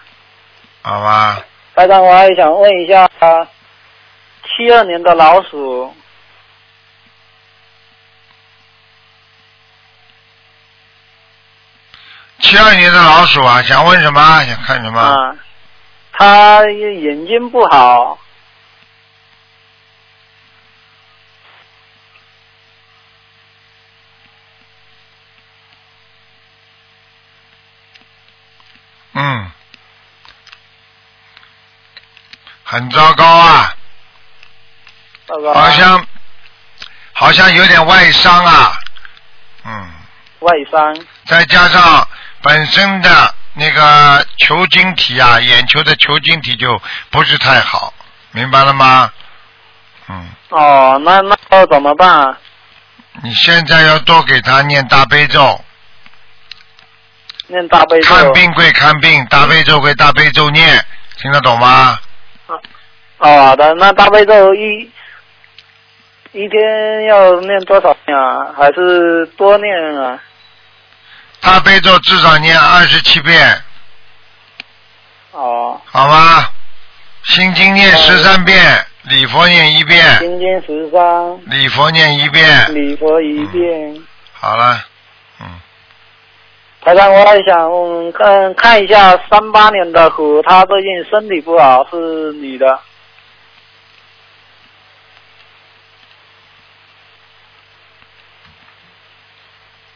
[0.81, 1.39] 好吧。
[1.73, 3.07] 班长，我还想问一下，
[4.43, 5.93] 七二年的老鼠。
[12.45, 14.43] 七二年的老鼠啊，想问什么？
[14.45, 15.01] 想看什么？
[15.01, 15.35] 啊，
[16.13, 18.19] 他眼睛不好。
[29.13, 29.51] 嗯，
[32.63, 33.75] 很糟糕啊。
[35.25, 35.51] 糟糕。
[35.51, 36.07] 好像
[37.13, 38.77] 好像有点外伤啊。
[39.63, 39.93] 嗯。
[40.41, 41.05] 外伤。
[41.25, 42.07] 再加上
[42.45, 43.09] 本身的
[43.55, 46.79] 那个球晶体啊，眼球的球晶体就
[47.09, 47.91] 不是太好，
[48.33, 49.11] 明白了吗？
[50.07, 50.29] 嗯。
[50.49, 52.37] 哦，那那要怎么办啊？
[53.23, 55.59] 你现在要多给他念大悲咒。
[57.47, 58.13] 念大悲咒。
[58.13, 60.85] 看病归看病，大悲咒归大悲咒念，
[61.17, 61.97] 听得懂吗？
[62.47, 62.61] 哦，
[63.17, 64.91] 好的，那大悲咒一
[66.31, 68.53] 一天要念多少遍啊？
[68.55, 70.19] 还是多念啊？
[71.45, 73.61] 大悲咒至少念二十七遍。
[75.31, 75.79] 哦。
[75.85, 76.49] 好吗？
[77.23, 80.17] 心经念十三遍，礼佛念一遍。
[80.19, 81.39] 心经十三。
[81.45, 82.73] 礼佛念一遍。
[82.73, 84.03] 礼佛一遍。
[84.33, 84.83] 好了。
[85.39, 85.47] 嗯
[86.81, 92.79] 台长，我还想看看一下三八年的虎，他最近身体不好，是女的。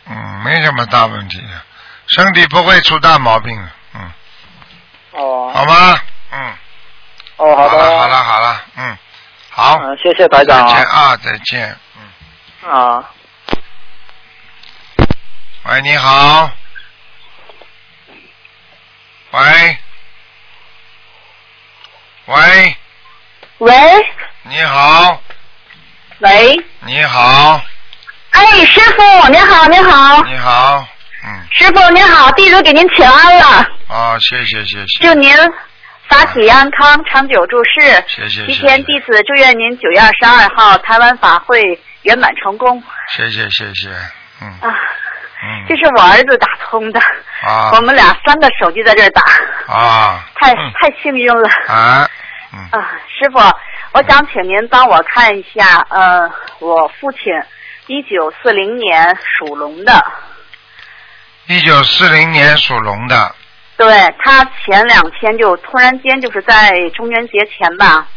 [0.10, 1.44] 嗯，没什么大问题，
[2.08, 4.12] 身体不会出大毛病，嗯。
[5.12, 5.52] 哦。
[5.54, 6.00] 好吗？
[6.32, 6.54] 嗯。
[7.38, 7.78] 哦，好的。
[7.78, 8.98] 好了，好了，好了，嗯，
[9.50, 9.80] 好。
[9.84, 10.68] 嗯，谢谢台长。
[10.68, 11.78] 再见啊，再见，
[12.64, 12.72] 嗯。
[12.72, 13.10] 啊。
[15.66, 16.52] 喂，你好。
[19.32, 19.78] 喂。
[22.26, 22.78] 喂。
[23.60, 23.74] 喂。
[24.44, 25.22] 你好。
[26.20, 26.66] 喂。
[26.80, 27.62] 你好。
[28.32, 30.24] 哎，师傅，您好，您好。
[30.24, 30.86] 你好，
[31.26, 31.40] 嗯。
[31.52, 33.46] 师傅您好，弟子给您请安了。
[33.88, 35.08] 啊，谢谢谢谢。
[35.08, 35.36] 祝您
[36.08, 38.04] 法体安康，长久住世。
[38.08, 38.46] 谢谢。
[38.46, 42.82] 提前弟子祝愿您九月二十二号台湾法会圆满成功。
[43.16, 43.90] 谢谢谢谢，
[44.42, 44.48] 嗯。
[44.62, 44.76] 啊。
[45.42, 45.66] 嗯。
[45.68, 47.00] 这是我儿子打通的。
[47.46, 47.72] 啊。
[47.74, 49.22] 我们俩三个手机在这儿打。
[49.74, 50.24] 啊。
[50.36, 51.50] 太太幸运了。
[51.68, 52.08] 啊。
[52.54, 52.60] 嗯。
[52.72, 53.40] 啊，师傅，
[53.94, 57.34] 我想请您帮我看一下，呃，我父亲。
[57.90, 60.06] 一九四零年属龙的。
[61.48, 63.36] 一九四零年属龙的。
[63.78, 68.08] 对他前两天就突然间就是在中元节前吧，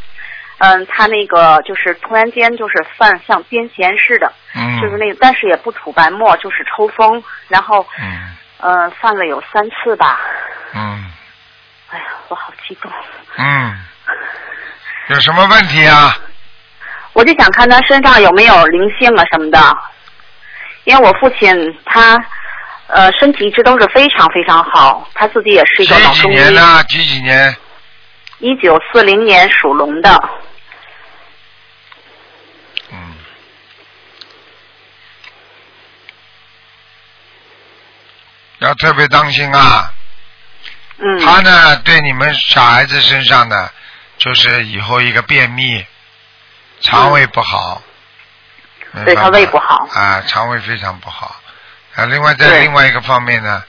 [0.58, 10.20] 嗯，他那个就是突然间就是犯像癫痫似的，嗯，就是那个但是也不吐白沫，就是抽风，然后嗯，呃，犯了有三次吧。
[10.74, 11.10] 嗯。
[11.88, 12.92] 哎呀，我好激动。
[13.38, 13.84] 嗯。
[15.08, 16.14] 有什么问题啊？
[17.12, 19.78] 我就想看他身上有没有灵性啊什么的，
[20.84, 22.18] 因为我父亲他
[22.86, 26.36] 呃身体一直都是非常非常好，他自己也是一个老中医。
[26.36, 26.84] 几几年呢？
[26.84, 27.56] 几几年？
[28.38, 30.28] 一九四零年属龙的。
[32.90, 33.14] 嗯。
[38.60, 39.92] 要特别当心啊！
[40.98, 41.20] 嗯。
[41.20, 43.70] 他呢，对你们小孩子身上呢，
[44.18, 45.84] 就是以后一个便秘。
[46.82, 47.80] 肠胃不好，
[49.04, 51.36] 对他胃不好啊，肠胃非常不好
[51.94, 52.04] 啊。
[52.06, 53.62] 另外，在另外一个方面呢，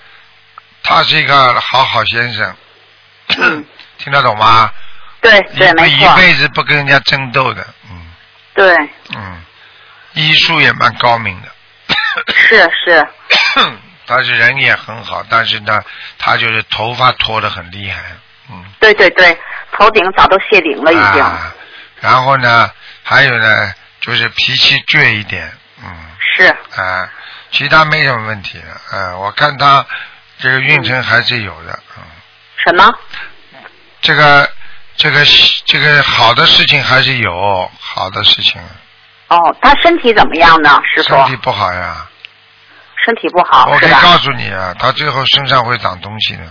[0.84, 2.56] 他是一个好好先生，
[3.98, 4.70] 听得懂吗？
[5.22, 6.14] 对对，没错。
[6.14, 8.12] 一辈子不跟人家争斗的，嗯。
[8.54, 8.76] 对。
[9.16, 9.42] 嗯，
[10.14, 11.48] 医术也蛮高明的。
[12.34, 13.08] 是是。
[14.06, 15.82] 但是人也很好，但是呢，
[16.18, 18.02] 他就是头发脱的很厉害，
[18.52, 18.66] 嗯。
[18.80, 19.40] 对对对，
[19.72, 21.24] 头顶早都谢顶了已经。
[21.24, 21.54] 啊，
[22.02, 22.70] 然后呢，
[23.04, 25.52] 还有呢，就是脾气倔一点，
[25.84, 25.90] 嗯。
[26.20, 26.48] 是。
[26.82, 27.10] 啊，
[27.52, 29.86] 其他没什么问题的，啊，我看他
[30.40, 32.04] 这个运程还是有的，嗯。
[32.66, 32.90] 什么？
[34.02, 34.50] 这个
[34.96, 35.20] 这个
[35.66, 38.62] 这个好的事情还是有好的事情，
[39.30, 41.16] 哦，他身体怎么样呢，师傅？
[41.16, 42.08] 身体不好呀。
[43.06, 43.92] 身体不好我可以？
[44.02, 46.44] 告诉你啊，他最后身上会长东西的，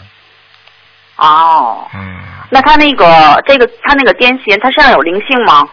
[1.16, 5.66] 哦，嗯，那他那个这个他那个癫痫，他身上有灵性吗？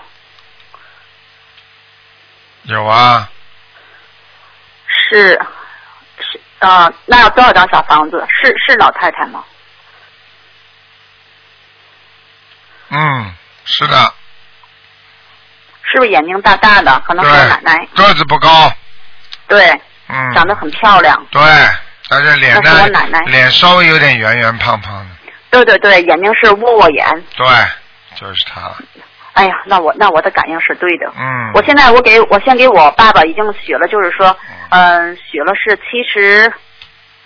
[2.74, 3.30] 有啊，
[4.88, 5.40] 是
[6.20, 8.26] 是呃，那要多少张小房子？
[8.30, 9.44] 是是老太太吗？
[12.90, 13.34] 嗯，
[13.66, 14.14] 是的，
[15.84, 17.00] 是不是眼睛大大的？
[17.08, 17.88] 可能是我奶奶。
[17.96, 18.72] 个子不高，
[19.48, 19.70] 对，
[20.08, 21.26] 嗯，长得很漂亮。
[21.32, 21.42] 对，
[22.10, 25.16] 但是脸那是我呢奶奶，脸稍微有点圆圆胖胖的，
[25.50, 27.26] 对对对，眼睛是窝窝眼。
[27.36, 27.48] 对，
[28.16, 28.78] 就是他了，
[29.40, 31.12] 哎呀，那我那我的感应是对的。
[31.18, 34.36] 嗯，我现在我给我先给我爸爸已经许了，就是说，
[34.70, 36.52] 嗯、许了是七十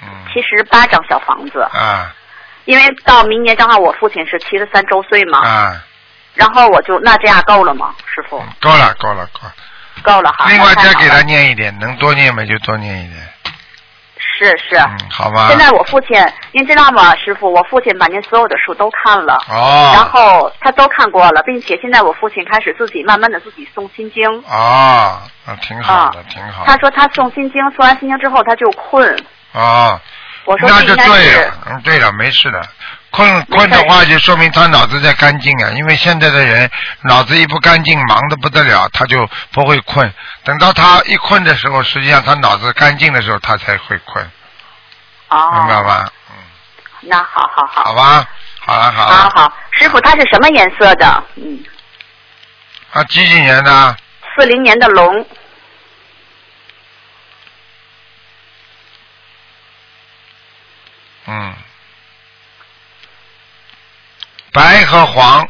[0.03, 0.07] 嗯。
[0.31, 2.13] 七十八张小房子，啊。
[2.65, 5.83] 因为到明年正好我父亲是七十三周岁嘛，啊，
[6.33, 8.37] 然后我就那这样够了吗，师傅？
[8.61, 9.53] 够了够了够了，
[10.03, 10.45] 够了哈。
[10.49, 13.19] 另外再给他念一点，能多念嘛就多念一点，
[14.43, 14.75] 是是。
[14.75, 15.47] 嗯，好吧？
[15.47, 16.09] 现在我父亲，
[16.51, 17.51] 您知道吗，师傅？
[17.51, 24.27] 我父亲把您所有的书都看了，哦，然后他都看过了，并且现在我父亲开始自己慢慢的自己诵心经。
[24.47, 29.15] 哦，那挺好的，挺好，他说他诵心经，诵完心经之后他就困。
[29.53, 29.99] 哦，
[30.45, 32.61] 我说那就对了，嗯，对了，没事的。
[33.15, 35.69] 困困的话，就说明他脑子在干净啊。
[35.71, 36.69] 因为现在的人
[37.03, 40.11] 脑子一不干净，忙的不得了，他就不会困。
[40.43, 44.31] 等到他一困的时候，实际上他脑子干净的时候，他才会困，
[45.29, 46.11] 哦，明白吧？
[46.31, 46.35] 嗯
[47.05, 48.25] 那好好好，好吧，
[48.61, 49.15] 好了好了。
[49.15, 51.23] 好好，师傅他是什么颜色的？
[51.35, 51.63] 嗯，
[52.93, 53.95] 啊，几几年的？
[54.35, 55.27] 四零年的龙，
[61.27, 61.53] 嗯，
[64.53, 65.47] 白和黄，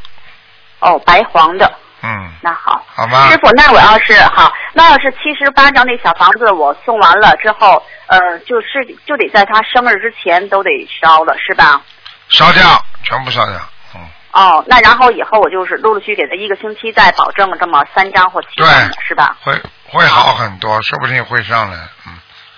[0.79, 1.71] 哦，白黄的。
[2.05, 3.37] 嗯，那好，好吗师？
[3.37, 10.69] 傅，那我要是好，那要是七十八张那小房子我送完了之后，呃，就是就得在他生日之前都得
[11.01, 11.81] 烧了，是吧？
[12.27, 12.61] 烧掉，
[13.03, 13.55] 全部烧掉。
[13.95, 14.01] 嗯，
[14.33, 18.67] 哦，那然后以后我就是陆陆续续给他一个星期再保证这么三张或七张，
[19.07, 19.37] 是吧？
[19.41, 21.77] 会会好很多，说不定会上来。
[22.05, 22.13] 嗯，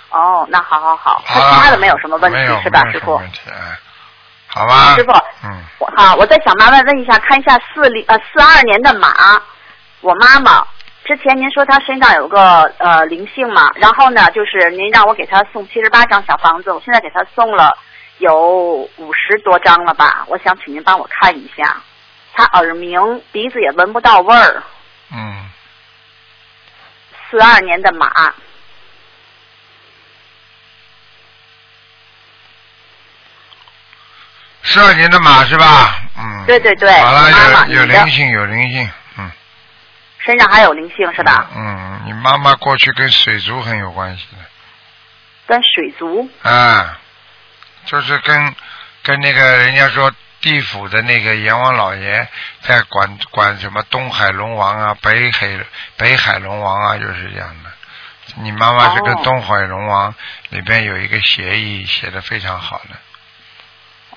[0.09, 3.15] 哦，那好好好，其他的没有什么问题是吧，师傅没有什么？
[3.17, 3.77] 问题，哎，
[4.55, 4.95] 好吧。
[4.95, 5.11] 师傅，
[5.43, 9.13] 嗯，我好，我再想麻烦问一下，看一下四零呃四二年的马，
[9.99, 10.65] 我妈妈。
[11.03, 17.77] 之前您说她身上有个呃灵性嘛，然后呢，就是您让我给她送七十八张小房子，我现在给她送了
[18.19, 20.23] 有五十多张了吧？
[20.27, 21.75] 我想请您帮我看一下，
[22.33, 24.63] 她耳鸣，鼻子也闻不到味儿，
[25.11, 25.47] 嗯，
[27.29, 28.09] 四二年的马，
[34.65, 36.01] 十二年的马是吧？
[36.17, 36.43] 嗯。
[36.45, 39.31] 对对对好了，妈妈有有灵性，有灵性，嗯。
[40.19, 41.49] 身上还有灵性是吧？
[41.55, 44.37] 嗯，你妈妈过去跟水族很有关系的，
[45.47, 46.99] 跟水族啊，
[47.85, 48.55] 就是跟
[49.03, 52.27] 跟那个人家说地府的那个阎王老爷
[52.61, 55.59] 在管管什么东海龙王啊、北海
[55.95, 57.69] 北海龙王啊，就是这样的。
[58.37, 60.13] 你妈妈是跟哦东海龙王
[60.49, 62.95] 里边有一个协议，写的非常好的。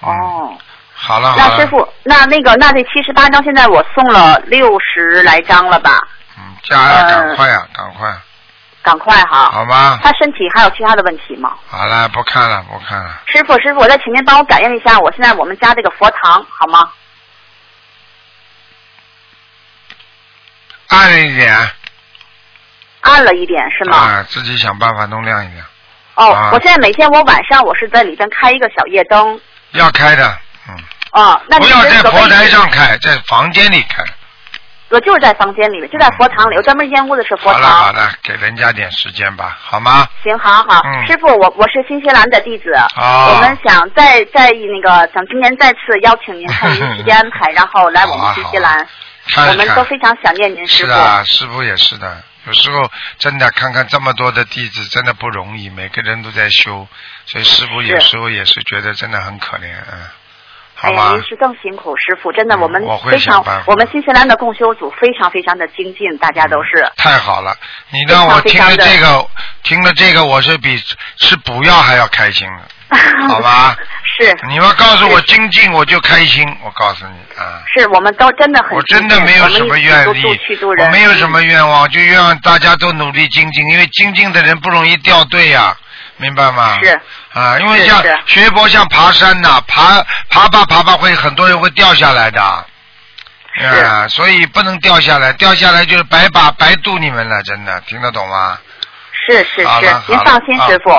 [0.02, 0.58] 嗯哦。
[1.00, 5.96] 好了好了，那师傅，那那个那这七十八张，现在我送了六十来张了吧？
[6.36, 8.18] 嗯，加呀，呃赶快呀，赶快，
[8.82, 9.48] 赶快哈。
[9.52, 10.00] 好吧？
[10.02, 11.56] 他身体还有其他的问题吗？
[11.68, 13.20] 好了，不看了，不看了。
[13.26, 16.90] 师傅，师傅，我再请您帮我感应一下，我现在我们家这个佛堂好吗？
[20.88, 21.70] 暗了一点，
[23.02, 23.96] 暗了一点是吗？
[23.98, 25.64] 啊，自己想办法弄亮一点。
[26.16, 29.40] 哦，啊我现在每天我晚上我是在里边开一个小夜灯。
[29.72, 30.38] 要开的，
[30.68, 30.74] 嗯，
[31.12, 34.02] 哦，那您不要在佛台上开，在房间里开。
[34.90, 37.94] 我就是在房间里面，就在佛堂里，我专门烟屋的是佛堂好了好堂。
[38.04, 40.08] 了，给人家点时间吧，好吗？
[40.24, 48.88] 行，好好，嗯师傅，我我是新西兰的弟子，哦我们想再再那个想今年再次邀请您看您 时间安排，然后来我们新西兰，
[49.50, 49.68] 我们。
[49.74, 50.90] 都非常想念您师傅。
[50.90, 52.22] 是啊，师傅也是的。
[52.46, 56.88] 有时候真的看看这么多的弟子，真的不容易，每个人都在修，
[57.30, 60.00] 所以师傅有时候也是觉得真的很可怜，嗯。
[60.80, 61.22] 哎呀，好吗您？
[61.24, 66.88] 是更辛苦，师傅，真的，嗯我们我会非常想办法，我们新西兰的共修组非常非常的精进，大家都是。
[66.96, 67.52] 太好了，
[67.90, 69.26] 你让我听了这个，
[69.64, 70.78] 听了这个，我是比
[71.16, 72.62] 吃补药还要开心了，
[73.28, 73.76] 好吧？
[74.20, 76.46] 是你们告诉我精进，我就开心。
[76.64, 80.24] 我告诉你啊，是，我们都真的很我真的没有什么愿力
[80.62, 85.76] 我没有什么愿望，就愿望大家都努力精进，因为精进的人不容易掉队呀、
[86.18, 86.78] 明白吗？
[86.82, 87.00] 是
[87.32, 88.08] 啊，因为像是。
[88.26, 92.42] 是学佛像爬山呐、爬爬吧爬吧会很多人会掉下来的。
[92.42, 98.56] 啊，所以不能掉下来，掉下来就是白把白度你们了，真的听得懂吗？
[99.28, 99.96] 是是，是。
[100.06, 100.90] 您放心，师傅，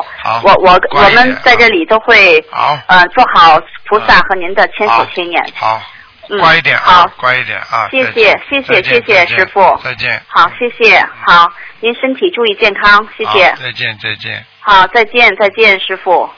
[0.44, 5.54] 我我我们在这里都会好，呃做好菩萨嗯和您的千手千眼。
[5.56, 5.99] 好，嗯
[6.38, 7.90] 乖一点啊好，乖一点啊。
[7.90, 9.80] 谢谢谢谢谢谢师傅。
[9.84, 10.22] 再见。
[10.28, 14.46] 好，谢谢，好，您身体注意健康，谢谢，再见再见。
[14.60, 16.30] 好，再见再见，师傅。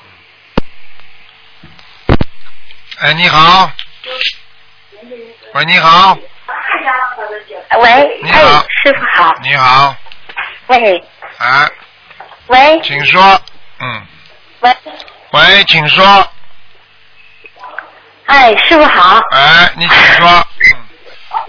[2.99, 3.71] 哎，你好。
[5.53, 6.17] 喂，你好，
[7.79, 8.39] 喂，你好。
[8.39, 9.95] 哎，师傅好，你好，
[10.67, 11.03] 喂。
[11.39, 11.69] 啊，
[12.47, 12.79] 喂。
[12.83, 13.21] 请说，
[13.79, 14.01] 嗯，
[14.61, 14.73] 喂，
[15.31, 16.05] 喂，请说，
[18.31, 20.47] 哎，师傅好，哎，你请说，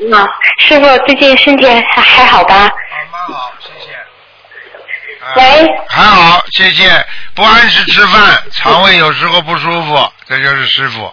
[0.01, 0.27] 嗯，啊，
[0.59, 2.55] 师傅最近身体还还好吧？
[2.65, 2.69] 好，
[3.13, 3.95] 蛮好，谢谢。
[5.25, 7.07] 啊喂还好，谢谢。
[7.35, 11.13] 不按时吃饭，肠胃有时候不舒服，这就是师傅。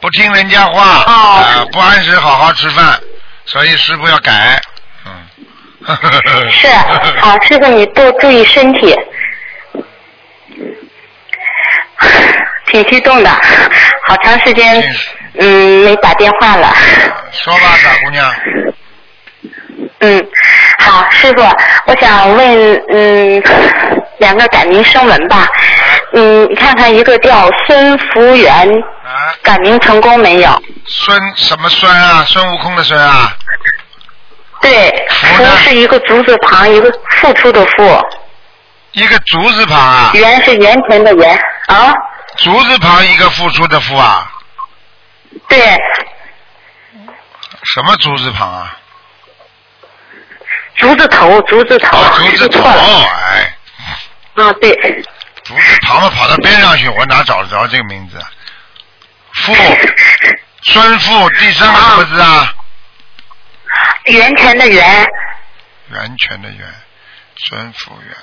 [0.00, 2.98] 不听人家话，哦啊，不按时好好吃饭，
[3.44, 4.58] 所以师傅要改。
[5.04, 5.12] 嗯。
[6.50, 6.68] 是，
[7.20, 8.96] 好，师傅你多注意身体。
[12.76, 13.30] 挺激动的，
[14.06, 14.82] 好长时间
[15.38, 16.74] 嗯没打电话了。
[17.32, 18.34] 说吧，傻姑娘。
[20.00, 20.26] 嗯，
[20.78, 21.42] 好，师傅，
[21.86, 23.42] 我想问嗯
[24.18, 25.46] 两个改名声文吧。
[26.12, 28.52] 嗯，你看看一个叫孙福元，
[29.04, 30.62] 啊，改名成功没有？
[30.86, 32.24] 孙什么孙啊？
[32.26, 33.34] 孙悟空的孙啊？
[34.60, 38.00] 对，福是一个竹字旁，一个付出的付，
[38.92, 40.10] 一个竹字旁啊？
[40.14, 41.92] 元是源泉的源啊。
[42.38, 44.32] 竹字旁一个付出的付啊？
[45.48, 45.58] 对，
[47.74, 48.76] 什么竹字旁啊？
[50.76, 52.62] 竹字头，竹字头，哦，竹字头。
[52.62, 53.56] 哎，
[54.34, 55.02] 啊，对，
[55.42, 58.30] 竹字旁嘛，跑到边上去，我哪找得着这个名字啊？
[59.34, 59.54] 付，
[60.62, 62.54] 孙付，第三个什么字啊？
[64.04, 65.06] 源泉的源，
[65.90, 66.74] 源泉的源，
[67.36, 68.16] 孙福源，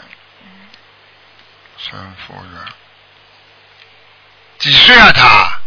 [1.77, 2.61] 孙福源，
[4.63, 5.59] 几岁啊他？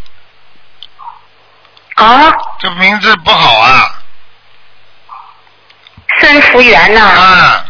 [2.02, 4.02] 啊，这名字不好啊！
[6.18, 7.66] 孙福元呐、啊，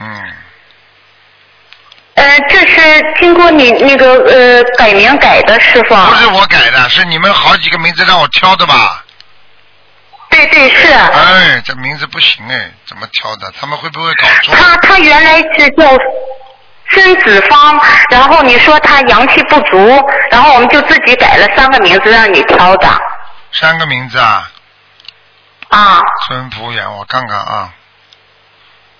[0.00, 0.34] 嗯，
[2.14, 5.94] 呃，这是经过你那个呃改名改的，师傅。
[5.94, 9.04] 不是我改的，是你们好几个名字让我挑的吧？
[10.28, 10.92] 对对是。
[10.92, 13.52] 哎，这名字不行哎，怎么挑的？
[13.60, 14.56] 他们会不会搞错？
[14.56, 15.86] 他他原来是叫
[16.90, 17.80] 孙子芳，
[18.10, 22.88] 然后你说他阳气不足，然后我们就自己改了三个名字让你挑的
[23.52, 24.50] 三个名字啊，
[25.68, 26.00] 啊。
[26.28, 27.72] 孙福元，我看看啊，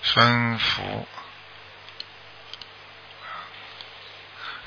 [0.01, 1.07] 孙福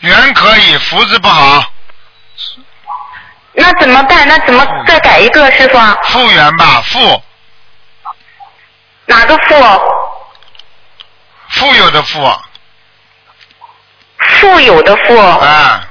[0.01, 1.64] 元可以，福字不好，
[3.53, 4.29] 那怎么办？
[4.29, 5.79] 那怎么再改一个，师傅？
[6.05, 7.23] 复原吧，复
[9.07, 9.55] 哪个复？
[11.51, 12.23] 富有的富
[14.29, 15.89] 富有的富，啊，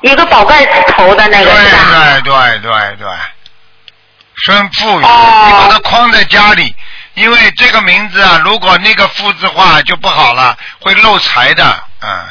[0.00, 2.20] 一个宝盖头的那个是吧？
[2.24, 3.08] 对对对对，
[4.44, 6.74] 孙富元，哦你把它框在家里，
[7.14, 12.28] 因为这个名字啊，如果那个富字话就不好了，会漏财的，嗯。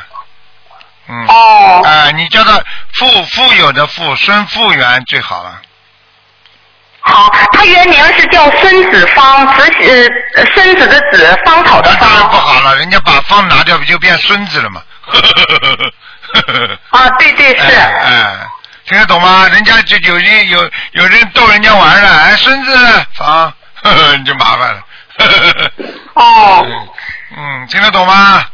[1.07, 2.53] 嗯，哦啊、你叫他
[2.93, 5.59] 富富有的富，孙富源最好了。
[7.01, 12.37] 好，他原名是叫孙子方，子呃孙子的子，芳草的那当然不。
[12.37, 14.81] 好了，人家把方拿掉，不就变孙子了吗？
[16.91, 17.63] 啊，对对 是。
[17.63, 18.47] 哎哎，
[18.85, 19.47] 听得懂吗？
[19.51, 23.51] 人家就有人有有人逗人家玩了，哎，孙子方，
[23.83, 24.81] 呵呵 你就麻烦了。
[25.17, 25.71] 呵呵呵
[26.13, 26.87] 哦嗯
[27.37, 28.45] 嗯，听得懂吗？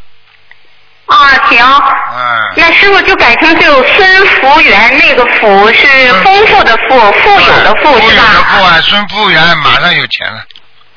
[1.08, 1.16] 啊，
[1.49, 1.66] 行。
[1.66, 8.70] 哎，那师傅就改成就孙福源，那个福是丰富的富，富有的富是富有的富吧？
[8.70, 10.43] 啊，孙福元马上有钱了。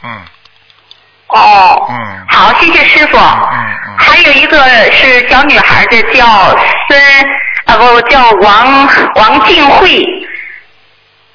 [0.02, 0.22] 嗯
[1.28, 1.86] 哦。
[1.90, 3.18] 嗯好，谢谢师傅。
[3.18, 6.24] 嗯嗯还有一个是小女孩的，叫
[6.88, 7.00] 孙
[7.66, 10.02] 啊不叫王王静慧，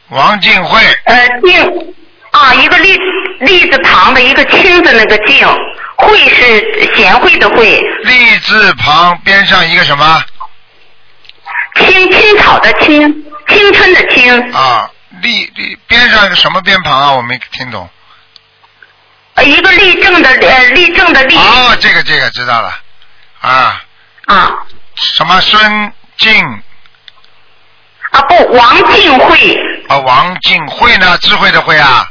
[0.09, 1.95] 王静慧，呃静
[2.31, 2.97] 啊一个立
[3.39, 5.47] 立字旁的一个青字那个静，
[6.05, 10.23] 慧是贤惠的慧，立字旁边上一个什么？
[11.75, 14.89] 青青草的青，青春的青，啊，
[15.21, 17.11] 立立边上一个什么边旁啊？
[17.13, 17.89] 我没听懂。
[19.33, 21.35] 呃一个立正的呃立正的立。
[21.35, 22.79] 哦，这个这个知道了，
[23.41, 23.83] 啊，
[24.27, 24.51] 啊。
[24.95, 26.63] 什么孙静
[28.11, 31.17] 啊不，王静慧啊，王静慧呢？
[31.17, 32.09] 智慧的慧啊，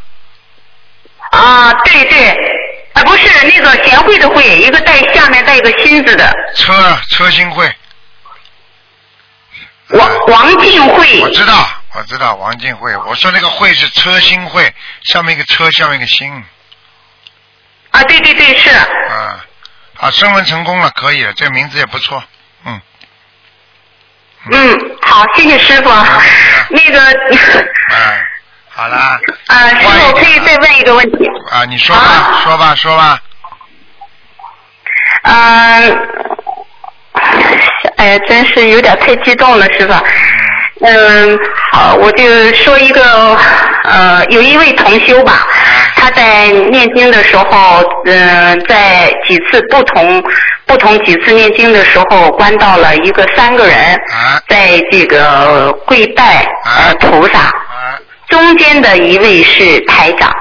[1.31, 2.37] 啊，对对，
[2.95, 6.73] 啊不是那个贤惠的惠，一个带下面带一个心字的车
[7.11, 7.71] 车心惠。
[9.89, 12.97] 王王静慧我知道，我知道王静慧。
[12.97, 14.75] 我说那个慧是车心慧，
[15.05, 16.33] 上面一个车，下面一个心。
[17.91, 19.45] 啊，对对对是，啊，
[19.99, 22.25] 啊，升温成功了，可以了，这名字也不错。
[22.65, 22.81] 嗯，
[24.51, 25.91] 嗯，好，谢谢师傅。
[26.71, 27.01] 那个，
[27.91, 28.27] 哎，
[28.71, 31.29] 好啦， 啊，师傅，我可以再问一个问题。
[31.55, 33.17] 啊，你说吧，说吧，说吧。
[35.23, 35.99] 嗯，
[37.97, 39.95] 哎呀，真是有点太激动了，师傅。
[40.81, 41.39] 嗯，
[41.71, 43.39] 好，我就说一个，
[43.85, 45.47] 呃，有一位同修吧，
[45.95, 50.21] 他在念经的时候，嗯、在几次不同
[50.67, 53.97] 不同几次念经的时候，关到了一个三个人，
[54.49, 57.53] 在这个跪拜呃菩萨，
[58.29, 60.35] 中间的一位是台长，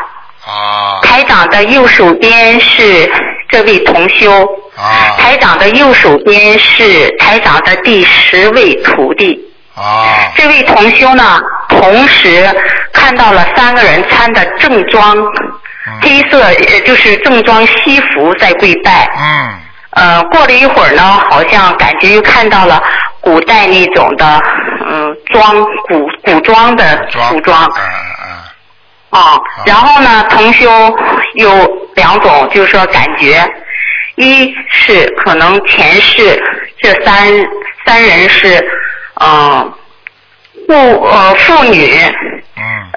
[0.45, 3.09] 啊台长的右手边是
[3.49, 9.39] 这位同修，啊台长的右手边是台长的第十位徒弟。
[9.75, 12.47] 啊这位同修呢，同时
[12.91, 15.15] 看到了三个人穿的正装，
[16.01, 19.07] 黑色呃就是正装西服在跪拜。
[19.17, 19.59] 嗯
[19.95, 22.81] 呃，过了一会儿呢，好像感觉又看到了
[23.21, 24.39] 古代那种的
[24.89, 27.63] 嗯装古古装的服装。
[29.13, 30.69] 啊，然后呢，同修
[31.35, 33.47] 有两种，就是说感觉，
[34.15, 36.41] 一是可能前世
[36.81, 37.27] 这三
[37.85, 38.59] 三人是，
[39.21, 39.73] 嗯、
[40.67, 41.95] 父呃父女，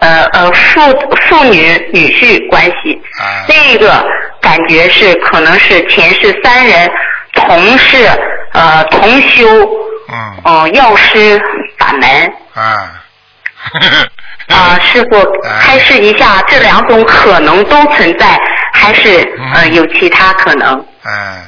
[0.01, 0.81] 呃呃父
[1.29, 3.45] 父女女婿关系，啊。
[3.49, 4.03] 另一个
[4.41, 6.91] 感觉是可能是前世三人
[7.35, 8.09] 同是
[8.55, 9.47] 呃同修，
[10.11, 10.37] 嗯。
[10.45, 11.39] 呃药师
[11.79, 12.33] 法门。
[12.55, 13.03] 啊
[14.49, 15.27] 啊，师傅
[15.61, 18.39] 开示一下，这两种可能都存在，
[18.73, 20.73] 还是呃有其他可能？
[21.05, 21.45] 嗯，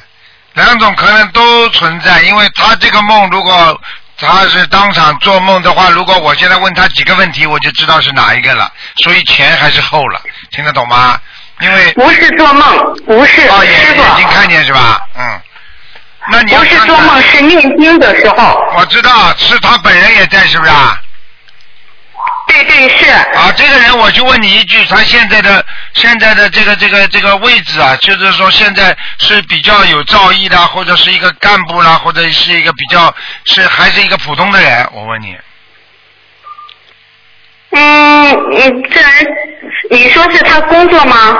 [0.53, 3.79] 两种可能都存在，因为他这个梦如果
[4.17, 8.69] 他是当场做梦的话，如果我现在问他几个问题，我就知道是哪一个了。
[8.97, 10.19] 所以前还是后了，
[10.51, 11.17] 听得懂吗？
[11.61, 15.01] 因为不是做梦，不是哦，师眼傅眼睛看见是吧？
[15.17, 15.41] 嗯。
[16.31, 18.61] 那你不是做梦，是念经的时候。
[18.75, 20.98] 我知道，是他本人也在，是不是啊？
[22.63, 23.09] 对对是。
[23.11, 33.13] 啊，这个人我就问你一句，他现在的现在的这个这个这个位置啊，就是说现在是比较有造诣的，或者是一个干部啦，或者是一个比较
[33.45, 34.89] 是还是一个普通的人？
[34.93, 35.37] 我问你。
[37.71, 38.57] 嗯你，
[38.89, 39.27] 这人，
[39.91, 41.37] 你说是他工作吗？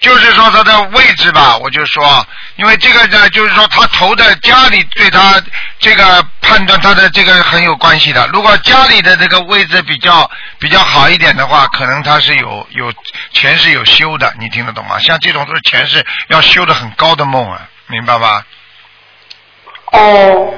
[0.00, 2.26] 就是说他的位置吧，我就说，
[2.56, 5.42] 因为这个呢，就是说他投的家里对他
[5.78, 8.26] 这个判断他的这个很有关系的。
[8.32, 12.92] 如果家里的这个位置比较比较好一点的话，可能他是有有
[13.32, 14.98] 前世有修的，你听得懂吗？
[14.98, 18.44] 像这种都是前世要修的很高的梦啊，明白吧？
[19.92, 20.54] 哦。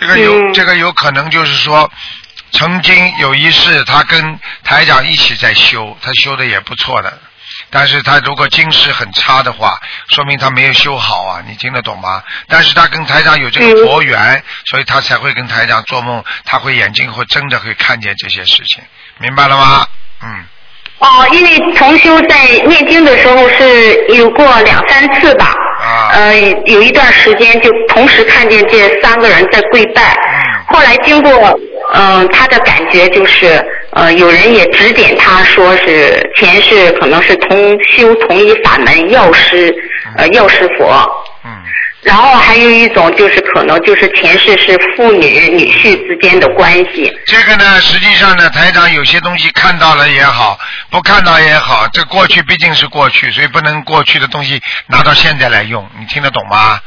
[0.00, 1.88] 这个有、这个有可能就是说，
[2.50, 7.16] 曾经有一世他跟台长一起在修，他修的也不错的。
[7.70, 12.22] 但是他如果今世很差的话，说明他没有修好啊，你听得懂吗？
[12.48, 18.82] 但是他跟台长有这个佛缘，所以他才会跟台长做梦，他会眼睛会睁着会看见这些事情，
[19.18, 19.86] 明白了吗？
[20.22, 20.44] 嗯，
[20.98, 25.54] 哦，因为同修在念经的时候是有过两三次吧。
[25.80, 26.10] 啊。
[26.12, 26.34] 呃，
[26.66, 30.14] 有一段时间就同时看见这三个人在跪拜。
[30.14, 30.64] 嗯。
[30.68, 31.58] 后来经过
[31.96, 33.62] 嗯、他的感觉就是
[33.94, 39.74] 呃，有人也指点他说是前世可能是同修同一法门药师
[40.16, 40.92] 呃药师佛。
[41.44, 41.50] 嗯。
[42.02, 47.10] 然后还有一种就是可能就是前世是父女女婿之间的关系。
[47.24, 50.58] 这个呢，实际上呢，台长有些东西看到了也好，
[50.90, 56.78] 不看到也好，这过去毕竟是过去，所以不能过去的东西拿到现在来用，你听得懂吗？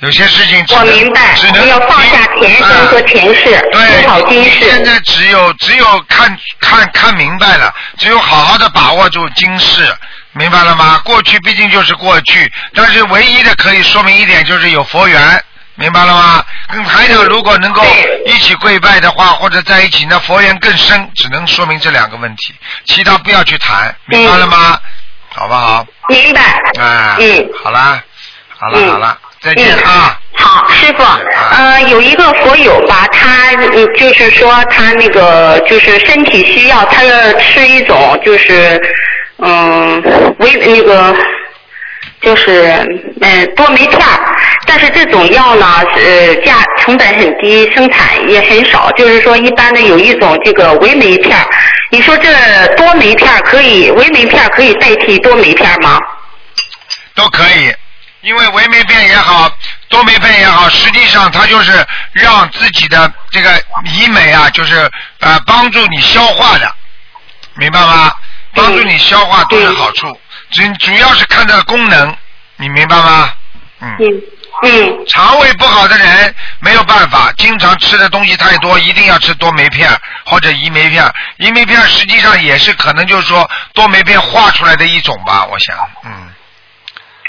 [0.00, 9.82] 有些事情只能我明白只能要放下前生和前世对，好今世现在只有只有看看看明白了，只有好好的把握住今世，
[10.32, 11.00] 明白了吗？
[11.04, 15.42] 过去毕竟就是过去，但是唯一的可以说明一点就是有佛缘。
[15.74, 16.44] 明白了吗？
[16.72, 17.84] 跟台长如果能够
[18.26, 22.52] 一起跪拜的话，或者在一起，那佛缘更深，只能说明这两个问题，
[22.84, 24.76] 其他不要去谈，明白了吗？
[25.28, 25.86] 好不好？
[26.08, 26.40] 明白。
[26.80, 28.02] 哎，嗯，好啦，
[28.58, 30.18] 好了嗯好了，再见啊！
[30.34, 31.02] 好，师傅，
[31.54, 38.80] 呃，有一个佛友吧，他嗯就是说他那个就是身体需要，他要吃一种就是
[39.38, 40.02] 嗯
[40.40, 41.14] 维那个
[42.20, 42.66] 就是
[43.20, 44.36] 嗯多酶片儿，
[44.66, 45.66] 但是这种药呢
[45.96, 51.46] 呃价成本很低，生产也很少，就是说一般的有一种这个维酶片儿，
[51.90, 52.28] 你说这
[52.76, 55.96] 多酶片儿可以维酶片儿可以代替多酶片儿吗？
[57.14, 57.72] 都可以，
[58.28, 59.50] 因为维酶片也好，
[59.88, 61.72] 多酶片也好，实际上它就是
[62.12, 66.70] 让自己的这个医美啊，就是呃帮助你消化的，
[67.54, 68.12] 明白吗？
[68.54, 70.08] 帮助你消化都有好处，
[70.50, 72.14] 主主要是看它的功能，
[72.56, 73.30] 你明白吗？
[73.80, 73.96] 嗯。
[74.64, 75.06] 嗯。
[75.06, 79.90] 肠胃不好的人没有办法，经常吃的东西太多，一定要吃多酶片
[80.26, 81.02] 或者胰酶片。
[81.38, 85.74] 胰酶片实际上也是可能就是说多酶片化出来的一种吧，我想，
[86.04, 86.27] 嗯。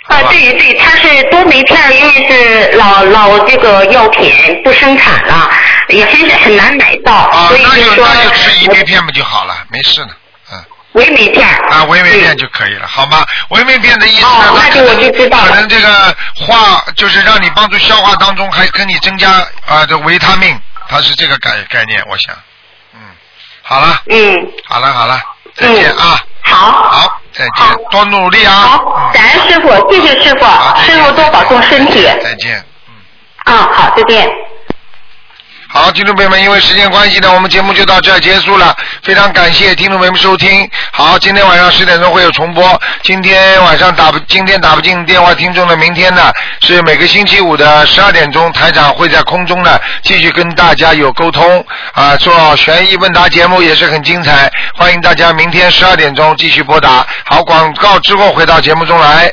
[0.10, 4.34] 啊，对对，它是多酶片，因为是老老这个药品
[4.64, 5.50] 不生产了，
[5.90, 8.08] 也很很难买到，所以就说。
[8.12, 10.10] 那就吃一酶片不就好了，没事呢，
[10.52, 10.66] 嗯。
[10.94, 11.48] 维酶片。
[11.48, 13.24] 啊，维酶片就可以了，好吗？
[13.50, 14.28] 维酶片的意思呢？
[14.28, 22.36] 哦，那就我就知道可能这个化就是让你帮助消化当中，还跟你增加啊的维他命，它是这个概概念，我想，
[22.96, 23.00] 嗯，
[23.62, 24.02] 好了。
[24.10, 24.36] 嗯。
[24.66, 25.22] 好了好了，
[25.54, 26.20] 再见啊。
[26.42, 26.58] 好。
[26.58, 28.52] 好，再见，多努力啊。
[28.54, 30.46] 好，感恩师傅，谢谢师傅，
[30.82, 32.04] 师傅多保重身体。
[32.22, 32.62] 再见。
[33.46, 34.30] 嗯，好，再见。
[35.72, 38.76] 好，听众朋友们，因为时间关系呢，我们节目就到这儿结束了。
[39.04, 40.68] 非常感谢听众朋友们收听。
[40.92, 42.82] 好，今天晚上十点钟会有重播。
[43.04, 51.64] 今天晚上打不，今天打不进电话听众的，明天呢是每个星期五的十二点钟，台长会在空中呢继续跟大家有沟通
[51.94, 54.52] 啊，做悬疑问答节目也是很精彩。
[54.74, 57.06] 欢迎大家明天十二点钟继续拨打。
[57.26, 59.32] 好，广告之后回到节目中来。